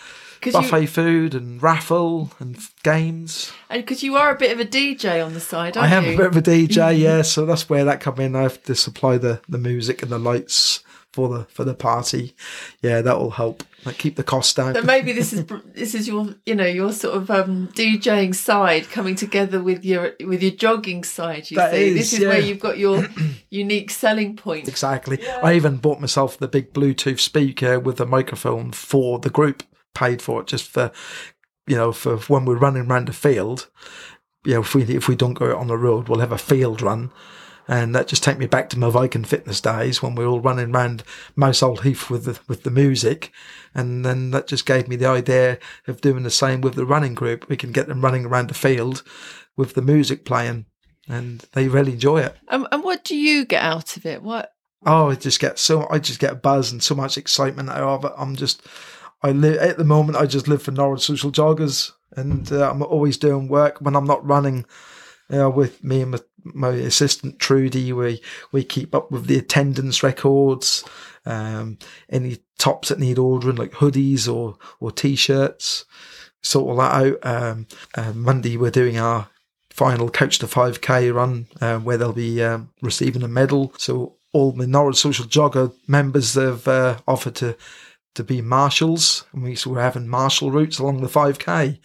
'Cause 0.42 0.54
you- 0.56 0.62
buffet 0.62 0.88
food 0.88 1.36
and 1.36 1.62
raffle 1.62 2.32
and 2.40 2.56
f- 2.58 2.74
games. 2.84 3.52
And 3.70 3.84
because 3.84 4.02
you 4.04 4.16
are 4.16 4.34
a 4.34 4.38
bit 4.38 4.52
of 4.52 4.60
a 4.60 4.66
DJ 4.66 5.24
on 5.24 5.34
the 5.34 5.40
side, 5.40 5.78
I 5.78 5.88
am 5.88 6.06
you? 6.06 6.14
a 6.14 6.18
bit 6.18 6.26
of 6.28 6.38
a 6.38 6.42
DJ, 6.42 6.98
yeah, 7.00 7.22
so 7.22 7.46
that's 7.46 7.70
where 7.70 7.86
that 7.86 8.00
come 8.02 8.20
in. 8.20 8.36
I 8.36 8.42
have 8.42 8.62
to 8.64 8.74
supply 8.76 9.18
the, 9.18 9.40
the 9.48 9.60
music 9.60 10.02
and 10.02 10.12
the 10.12 10.18
lights 10.20 10.84
for 11.14 11.30
the 11.30 11.44
for 11.46 11.64
the 11.64 11.74
party. 11.74 12.36
Yeah, 12.82 13.02
that 13.02 13.20
will 13.20 13.32
help. 13.32 13.64
Like 13.84 13.98
keep 13.98 14.16
the 14.16 14.24
cost 14.24 14.56
down. 14.56 14.74
But 14.74 14.86
maybe 14.86 15.12
this 15.12 15.34
is 15.34 15.46
this 15.74 15.96
is 15.96 16.08
your 16.08 16.36
you 16.46 16.56
know 16.56 16.66
your 16.66 16.94
sort 16.94 17.16
of 17.16 17.32
um, 17.32 17.70
DJing 17.74 18.36
side 18.36 18.90
coming 18.90 19.16
together 19.16 19.62
with 19.62 19.84
your 19.84 20.14
with 20.24 20.42
your 20.44 20.52
jogging 20.52 21.04
side. 21.04 21.50
You 21.50 21.58
That 21.58 21.72
see, 21.72 21.90
is, 21.90 21.96
this 21.96 22.14
is 22.14 22.20
yeah. 22.20 22.28
where 22.30 22.40
you've 22.40 22.60
got 22.60 22.78
your 22.78 23.08
unique 23.50 23.90
selling 23.92 24.36
point. 24.36 24.68
Exactly. 24.68 25.26
I 25.28 25.54
even 25.56 25.78
bought 25.78 26.00
myself 26.00 26.38
the 26.38 26.48
big 26.48 26.74
Bluetooth 26.74 27.20
speaker 27.20 27.80
with 27.80 27.98
the 27.98 28.06
microphone 28.06 28.72
for 28.72 29.20
the 29.20 29.30
group. 29.30 29.64
Paid 29.94 30.22
for 30.22 30.40
it 30.42 30.48
just 30.48 30.70
for, 30.70 30.90
you 31.68 31.76
know, 31.76 31.92
for 31.92 32.18
when 32.18 32.46
we're 32.46 32.56
running 32.56 32.90
around 32.90 33.08
the 33.08 33.14
field. 33.14 33.68
You 34.46 34.54
know, 34.54 34.62
if 34.62 34.74
we 34.74 34.84
if 34.84 35.08
we 35.08 35.16
don't 35.16 35.34
go 35.34 35.52
out 35.52 35.58
on 35.58 35.68
the 35.68 35.78
road, 35.78 36.08
we'll 36.08 36.20
have 36.20 36.32
a 36.32 36.38
field 36.38 36.82
run, 36.82 37.12
and 37.68 37.96
that 37.96 38.08
just 38.08 38.24
take 38.24 38.38
me 38.38 38.48
back 38.48 38.70
to 38.70 38.80
my 38.80 38.90
Viking 38.90 39.24
fitness 39.24 39.62
days 39.62 40.02
when 40.02 40.16
we 40.16 40.26
were 40.26 40.32
all 40.32 40.40
running 40.40 40.74
around 40.74 41.04
Mousehold 41.36 41.84
Heath 41.84 42.10
with 42.10 42.26
the 42.26 42.40
with 42.48 42.64
the 42.64 42.72
music, 42.72 43.32
and 43.74 44.06
then 44.06 44.32
that 44.32 44.48
just 44.48 44.66
gave 44.66 44.88
me 44.88 44.96
the 44.96 45.08
idea 45.08 45.58
of 45.88 46.02
doing 46.02 46.24
the 46.24 46.30
same 46.32 46.62
with 46.62 46.76
the 46.76 46.86
running 46.86 47.16
group. 47.16 47.48
We 47.50 47.58
can 47.58 47.72
get 47.72 47.88
them 47.88 48.02
running 48.02 48.26
around 48.26 48.50
the 48.50 48.54
field 48.54 49.04
with 49.56 49.74
the 49.74 49.82
music 49.82 50.26
playing, 50.26 50.66
and 51.08 51.46
they 51.54 51.68
really 51.68 51.94
enjoy 51.94 52.22
it. 52.22 52.36
And, 52.48 52.68
and 52.72 52.84
what 52.84 53.04
do 53.04 53.16
you 53.16 53.46
get 53.46 53.64
out 53.64 53.98
of 53.98 54.06
it? 54.06 54.22
What 54.24 54.54
Oh, 54.86 55.12
I 55.12 55.16
just 55.16 55.40
get 55.40 55.60
so 55.60 55.88
I 55.92 56.00
just 56.00 56.20
get 56.20 56.34
a 56.34 56.36
buzz 56.36 56.72
and 56.72 56.82
so 56.82 56.96
much 56.96 57.18
excitement 57.18 57.70
out 57.70 57.82
of 57.84 58.06
it. 58.06 58.14
I'm 58.18 58.36
just 58.36 58.66
I 59.22 59.32
live 59.32 59.58
at 59.58 59.78
the 59.78 59.84
moment. 59.84 60.18
I 60.18 60.26
just 60.26 60.48
live 60.48 60.64
for 60.64 60.72
Norwich 60.72 61.02
Social 61.04 61.32
Joggers. 61.32 61.92
and 62.16 62.52
uh, 62.52 62.70
I'm 62.70 62.82
always 62.82 63.18
doing 63.18 63.48
work 63.48 63.80
when 63.80 63.96
I'm 63.96 64.06
not 64.06 64.26
running. 64.26 64.66
Uh, 65.34 65.50
with 65.50 65.82
me 65.82 66.02
and 66.02 66.12
my, 66.12 66.20
my 66.44 66.70
assistant 66.70 67.40
Trudy, 67.40 67.94
we 67.94 68.22
we 68.52 68.64
keep 68.64 68.94
up 68.96 69.12
with 69.12 69.28
the 69.28 69.38
attendance 69.38 70.04
records, 70.04 70.84
um, 71.26 71.78
any 72.10 72.40
tops 72.58 72.90
that 72.90 73.00
need 73.00 73.18
ordering, 73.18 73.56
like 73.56 73.72
hoodies 73.72 74.32
or 74.32 74.58
or 74.80 74.92
t-shirts. 74.92 75.86
Sort 76.44 76.68
all 76.68 76.78
that 76.78 76.94
out. 76.94 77.20
Um, 77.24 77.68
uh, 77.96 78.14
Monday 78.14 78.58
we're 78.58 78.72
doing 78.72 78.98
our 78.98 79.30
final 79.70 80.10
couch 80.10 80.40
to 80.40 80.48
5k 80.48 81.14
run 81.14 81.48
uh, 81.62 81.80
where 81.80 81.98
they'll 81.98 82.14
be 82.14 82.44
um, 82.44 82.70
receiving 82.82 83.24
a 83.24 83.28
medal. 83.28 83.74
So 83.78 84.16
all 84.34 84.52
the 84.52 84.68
Norwich 84.68 84.98
Social 84.98 85.26
Jogger 85.26 85.74
members 85.88 86.34
have 86.36 86.68
uh, 86.68 86.98
offered 87.08 87.36
to 87.36 87.56
to 88.14 88.24
be 88.24 88.42
marshals, 88.42 89.26
and 89.32 89.44
we 89.44 89.56
so 89.56 89.72
we're 89.72 89.82
having 89.82 90.08
marshal 90.08 90.52
routes 90.52 90.80
along 90.80 91.02
the 91.02 91.08
5k. 91.08 91.80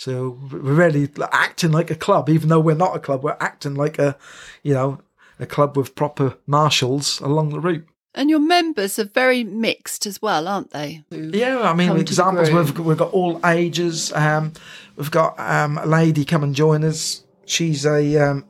So 0.00 0.38
we're 0.50 0.60
really 0.60 1.10
acting 1.30 1.72
like 1.72 1.90
a 1.90 1.94
club, 1.94 2.30
even 2.30 2.48
though 2.48 2.58
we're 2.58 2.74
not 2.74 2.96
a 2.96 3.00
club. 3.00 3.22
We're 3.22 3.36
acting 3.38 3.74
like 3.74 3.98
a, 3.98 4.16
you 4.62 4.72
know, 4.72 4.98
a 5.38 5.44
club 5.44 5.76
with 5.76 5.94
proper 5.94 6.38
marshals 6.46 7.20
along 7.20 7.50
the 7.50 7.60
route. 7.60 7.86
And 8.14 8.30
your 8.30 8.40
members 8.40 8.98
are 8.98 9.04
very 9.04 9.44
mixed 9.44 10.06
as 10.06 10.22
well, 10.22 10.48
aren't 10.48 10.70
they? 10.70 11.04
Yeah, 11.10 11.60
I 11.60 11.74
mean, 11.74 11.88
come 11.88 11.98
to 11.98 12.02
the 12.02 12.08
examples 12.08 12.50
we've 12.50 12.78
we've 12.78 12.96
got 12.96 13.12
all 13.12 13.44
ages. 13.44 14.10
Um, 14.14 14.54
we've 14.96 15.10
got 15.10 15.38
um, 15.38 15.76
a 15.76 15.84
lady 15.84 16.24
come 16.24 16.44
and 16.44 16.54
join 16.54 16.82
us. 16.82 17.22
She's 17.44 17.84
a 17.84 18.16
um, 18.16 18.46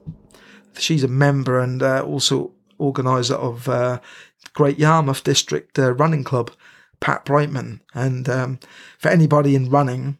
she's 0.79 1.03
a 1.03 1.09
member 1.09 1.59
and 1.59 1.83
uh, 1.83 2.05
also 2.05 2.53
organizer 2.79 3.35
of 3.35 3.69
uh, 3.69 3.99
Great 4.55 4.79
Yarmouth 4.79 5.25
District 5.25 5.77
uh, 5.81 5.95
Running 5.95 6.23
Club, 6.23 6.53
Pat 7.01 7.25
Brightman. 7.25 7.81
And 7.93 8.29
um, 8.29 8.61
for 8.99 9.09
anybody 9.09 9.57
in 9.57 9.69
running, 9.69 10.17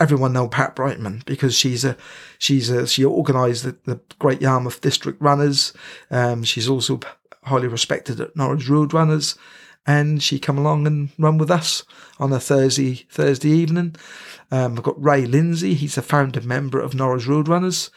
everyone 0.00 0.32
know 0.32 0.48
Pat 0.48 0.74
Brightman 0.74 1.22
because 1.26 1.54
she's 1.54 1.84
a 1.84 1.96
she's 2.38 2.70
a 2.70 2.86
she 2.86 3.04
organised 3.04 3.64
the, 3.64 3.76
the 3.84 4.00
Great 4.18 4.40
Yarmouth 4.40 4.80
District 4.80 5.20
Runners. 5.20 5.72
Um, 6.10 6.44
she's 6.44 6.68
also 6.68 7.00
highly 7.44 7.68
respected 7.68 8.20
at 8.20 8.36
Norwich 8.36 8.68
Road 8.68 8.92
Runners, 8.92 9.36
and 9.86 10.22
she 10.22 10.38
come 10.38 10.58
along 10.58 10.86
and 10.86 11.10
run 11.18 11.38
with 11.38 11.50
us 11.50 11.84
on 12.18 12.32
a 12.32 12.40
Thursday 12.40 13.06
Thursday 13.10 13.50
evening. 13.50 13.96
Um, 14.50 14.76
I've 14.76 14.82
got 14.82 15.02
Ray 15.02 15.26
Lindsay. 15.26 15.74
He's 15.74 15.98
a 15.98 16.02
founder 16.02 16.40
member 16.40 16.80
of 16.80 16.94
Norwich 16.94 17.26
Road 17.26 17.48
Runners. 17.48 17.90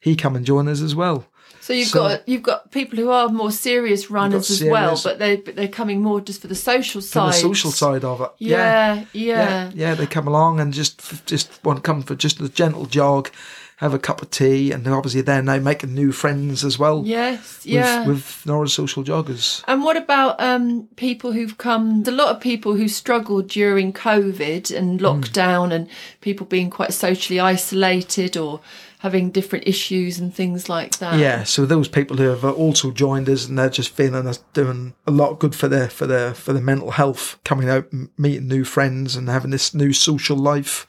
He 0.00 0.14
come 0.14 0.36
and 0.36 0.46
join 0.46 0.68
us 0.68 0.80
as 0.80 0.94
well. 0.94 1.26
So 1.66 1.72
you've 1.72 1.88
So- 1.88 1.98
got 2.08 2.28
you've 2.28 2.42
got 2.44 2.70
people 2.70 2.96
who 2.96 3.10
are 3.10 3.28
more 3.28 3.50
serious 3.50 4.08
runners 4.08 4.50
as 4.50 4.62
well, 4.62 5.00
but 5.02 5.18
they 5.18 5.34
but 5.36 5.56
they're 5.56 5.66
coming 5.80 6.00
more 6.00 6.20
just 6.20 6.40
for 6.40 6.46
the 6.46 6.54
social 6.54 7.00
For 7.00 7.06
side. 7.08 7.32
the 7.32 7.38
social 7.38 7.72
side 7.72 8.04
of 8.04 8.20
it, 8.20 8.30
Yeah, 8.38 9.04
yeah. 9.12 9.34
yeah, 9.48 9.70
yeah, 9.74 9.94
they 9.96 10.06
come 10.06 10.28
along 10.28 10.60
and 10.60 10.72
just 10.72 11.26
just 11.26 11.48
want 11.64 11.78
to 11.78 11.82
come 11.82 12.02
for 12.02 12.14
just 12.14 12.40
a 12.40 12.48
gentle 12.48 12.86
jog, 12.86 13.30
have 13.78 13.92
a 13.92 13.98
cup 13.98 14.22
of 14.22 14.30
tea, 14.30 14.70
and 14.70 14.86
obviously 14.86 15.22
they're 15.22 15.42
now 15.42 15.58
making 15.58 15.92
new 15.92 16.12
friends 16.12 16.64
as 16.64 16.78
well. 16.78 17.02
Yes, 17.04 17.64
with, 17.64 17.66
yeah. 17.66 18.06
with 18.06 18.42
Norwich 18.46 18.70
social 18.70 19.02
joggers. 19.02 19.62
and 19.66 19.82
what 19.82 19.96
about 19.96 20.40
um, 20.40 20.86
people 20.94 21.32
who've 21.32 21.58
come? 21.58 22.04
A 22.06 22.10
lot 22.12 22.28
of 22.34 22.40
people 22.40 22.76
who 22.76 22.86
struggled 22.88 23.48
during 23.48 23.92
COVID 23.92 24.68
Hmm. 24.68 24.76
and 24.78 25.00
lockdown, 25.00 25.72
and 25.72 25.88
people 26.20 26.46
being 26.46 26.70
quite 26.70 26.94
socially 26.94 27.40
isolated 27.40 28.36
or 28.36 28.60
having 29.00 29.30
different 29.30 29.68
issues 29.68 30.18
and 30.18 30.34
things 30.34 30.68
like 30.68 30.98
that. 30.98 31.18
Yeah, 31.18 31.44
so 31.44 31.66
those 31.66 31.88
people 31.88 32.16
who 32.16 32.28
have 32.28 32.44
also 32.44 32.90
joined 32.90 33.28
us 33.28 33.46
and 33.46 33.58
they're 33.58 33.68
just 33.68 33.90
feeling 33.90 34.26
us 34.26 34.38
doing 34.52 34.94
a 35.06 35.10
lot 35.10 35.30
of 35.30 35.38
good 35.38 35.54
for 35.54 35.68
their 35.68 35.88
for 35.88 36.06
their 36.06 36.34
for 36.34 36.52
their 36.52 36.62
mental 36.62 36.92
health, 36.92 37.38
coming 37.44 37.68
out, 37.68 37.88
meeting 38.18 38.48
new 38.48 38.64
friends, 38.64 39.16
and 39.16 39.28
having 39.28 39.50
this 39.50 39.74
new 39.74 39.92
social 39.92 40.36
life 40.36 40.86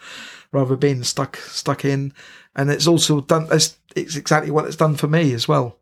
rather 0.51 0.69
than 0.69 0.79
being 0.79 1.03
stuck 1.03 1.37
stuck 1.37 1.83
in. 1.83 2.13
And 2.55 2.71
it's 2.71 2.87
also 2.87 3.21
done. 3.21 3.47
It's, 3.51 3.77
it's 3.95 4.15
exactly 4.15 4.51
what 4.51 4.65
it's 4.65 4.75
done 4.75 4.95
for 4.95 5.07
me 5.07 5.33
as 5.33 5.47
well. 5.47 5.77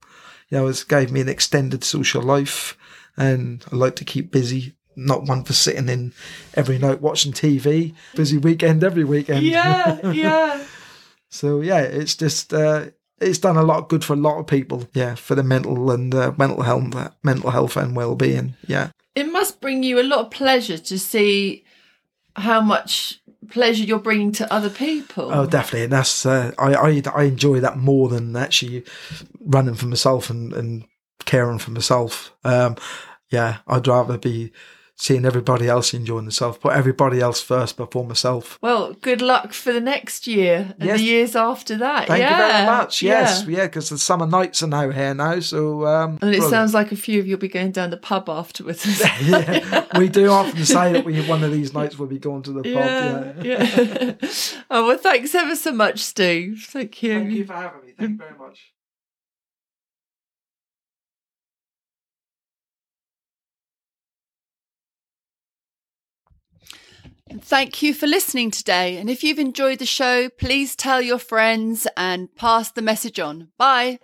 You 0.49 0.57
know, 0.59 0.67
it's 0.67 0.83
gave 0.83 1.11
me 1.11 1.21
an 1.21 1.29
extended 1.29 1.83
social 1.83 2.21
life, 2.21 2.77
and 3.17 3.63
I 3.71 3.75
like 3.75 3.95
to 3.97 4.05
keep 4.05 4.31
busy. 4.31 4.73
Not 4.97 5.23
one 5.23 5.43
for 5.43 5.51
sitting 5.51 5.89
in 5.89 6.13
every 6.53 6.77
night 6.77 7.01
watching 7.01 7.33
TV. 7.33 7.93
Busy 8.15 8.37
weekend 8.37 8.81
every 8.81 9.03
weekend. 9.03 9.43
yeah, 9.43 9.99
yeah. 10.11 10.63
So 11.35 11.59
yeah, 11.61 11.81
it's 11.81 12.15
just 12.15 12.53
uh, 12.53 12.87
it's 13.19 13.39
done 13.39 13.57
a 13.57 13.63
lot 13.63 13.79
of 13.79 13.87
good 13.89 14.03
for 14.05 14.13
a 14.13 14.17
lot 14.17 14.39
of 14.39 14.47
people. 14.47 14.87
Yeah, 14.93 15.15
for 15.15 15.35
the 15.35 15.43
mental 15.43 15.91
and 15.91 16.15
uh, 16.15 16.31
mental 16.37 16.63
health, 16.63 17.13
mental 17.23 17.51
health 17.51 17.75
and 17.77 17.95
well 17.95 18.15
being. 18.15 18.55
Yeah, 18.67 18.91
It 19.15 19.31
must 19.31 19.59
bring 19.59 19.83
you 19.83 19.99
a 19.99 20.03
lot 20.03 20.19
of 20.25 20.31
pleasure 20.31 20.77
to 20.77 20.97
see 20.97 21.65
how 22.37 22.61
much 22.61 23.19
pleasure 23.49 23.83
you're 23.83 23.99
bringing 23.99 24.31
to 24.33 24.51
other 24.51 24.69
people. 24.69 25.31
oh 25.31 25.45
definitely, 25.45 25.83
and 25.83 25.93
that's 25.93 26.25
uh, 26.25 26.51
I, 26.57 26.73
I 26.73 27.01
I 27.13 27.23
enjoy 27.23 27.59
that 27.59 27.77
more 27.77 28.07
than 28.09 28.35
actually 28.35 28.85
running 29.41 29.75
for 29.75 29.87
myself 29.87 30.29
and 30.29 30.53
and 30.53 30.85
caring 31.25 31.59
for 31.59 31.71
myself. 31.71 32.33
Um, 32.43 32.77
yeah, 33.29 33.57
I'd 33.67 33.87
rather 33.87 34.17
be 34.17 34.51
seeing 34.97 35.25
everybody 35.25 35.67
else 35.67 35.93
enjoying 35.93 36.23
themselves, 36.25 36.57
put 36.57 36.73
everybody 36.73 37.19
else 37.19 37.41
first 37.41 37.75
before 37.75 38.05
myself. 38.05 38.57
Well, 38.61 38.93
good 38.93 39.21
luck 39.21 39.51
for 39.53 39.73
the 39.73 39.81
next 39.81 40.25
year 40.25 40.73
and 40.79 40.87
Yes. 40.87 40.99
the 40.99 41.03
years 41.05 41.35
after 41.35 41.75
that. 41.77 42.07
Thank 42.07 42.21
yeah, 42.21 42.31
you 42.47 42.53
very 42.53 42.65
much. 42.65 43.01
Yes, 43.01 43.45
yeah. 43.47 43.57
yeah, 43.57 43.65
because 43.65 43.89
the 43.89 43.97
summer 43.97 44.25
nights 44.25 44.63
are 44.63 44.67
now 44.67 44.89
here 44.89 45.13
now, 45.13 45.39
so 45.41 45.85
um, 45.85 46.17
And 46.21 46.33
it 46.33 46.39
well, 46.39 46.49
sounds 46.49 46.73
like 46.73 46.91
a 46.91 46.95
few 46.95 47.19
of 47.19 47.27
you'll 47.27 47.37
be 47.39 47.49
going 47.49 47.71
down 47.71 47.89
the 47.89 47.97
pub 47.97 48.29
afterwards. 48.29 48.85
yeah, 49.21 49.85
we 49.99 50.07
do 50.07 50.29
often 50.29 50.65
say 50.65 50.93
that 50.93 51.03
we 51.05 51.21
one 51.27 51.43
of 51.43 51.51
these 51.51 51.73
nights 51.73 51.97
we'll 51.99 52.07
be 52.07 52.19
going 52.19 52.43
to 52.43 52.51
the 52.53 52.63
pub. 52.63 52.73
yeah, 52.73 53.33
Yeah. 53.43 53.63
yeah. 54.21 54.29
oh 54.69 54.87
well, 54.87 54.97
thanks 54.97 55.35
ever 55.35 55.55
so 55.55 55.71
much, 55.71 55.99
Steve. 55.99 56.65
Thank 56.69 57.03
you. 57.03 57.13
Thank 57.19 57.31
you 57.31 57.45
for 57.45 57.53
having 57.53 57.81
me. 57.85 57.93
Thank 57.97 58.11
you 58.11 58.17
very 58.17 58.37
much. 58.37 58.74
And 67.35 67.43
Thank 67.43 67.81
you 67.81 67.93
for 67.93 68.07
listening 68.07 68.49
today. 68.49 68.95
And 68.95 69.09
if 69.09 69.21
you've 69.21 69.39
enjoyed 69.39 69.79
the 69.79 69.85
show, 69.85 70.29
please 70.29 70.73
tell 70.73 71.01
your 71.01 71.19
friends 71.19 71.85
and 71.97 72.33
pass 72.37 72.71
the 72.71 72.81
message 72.81 73.19
on. 73.19 73.49
Bye. 73.57 73.99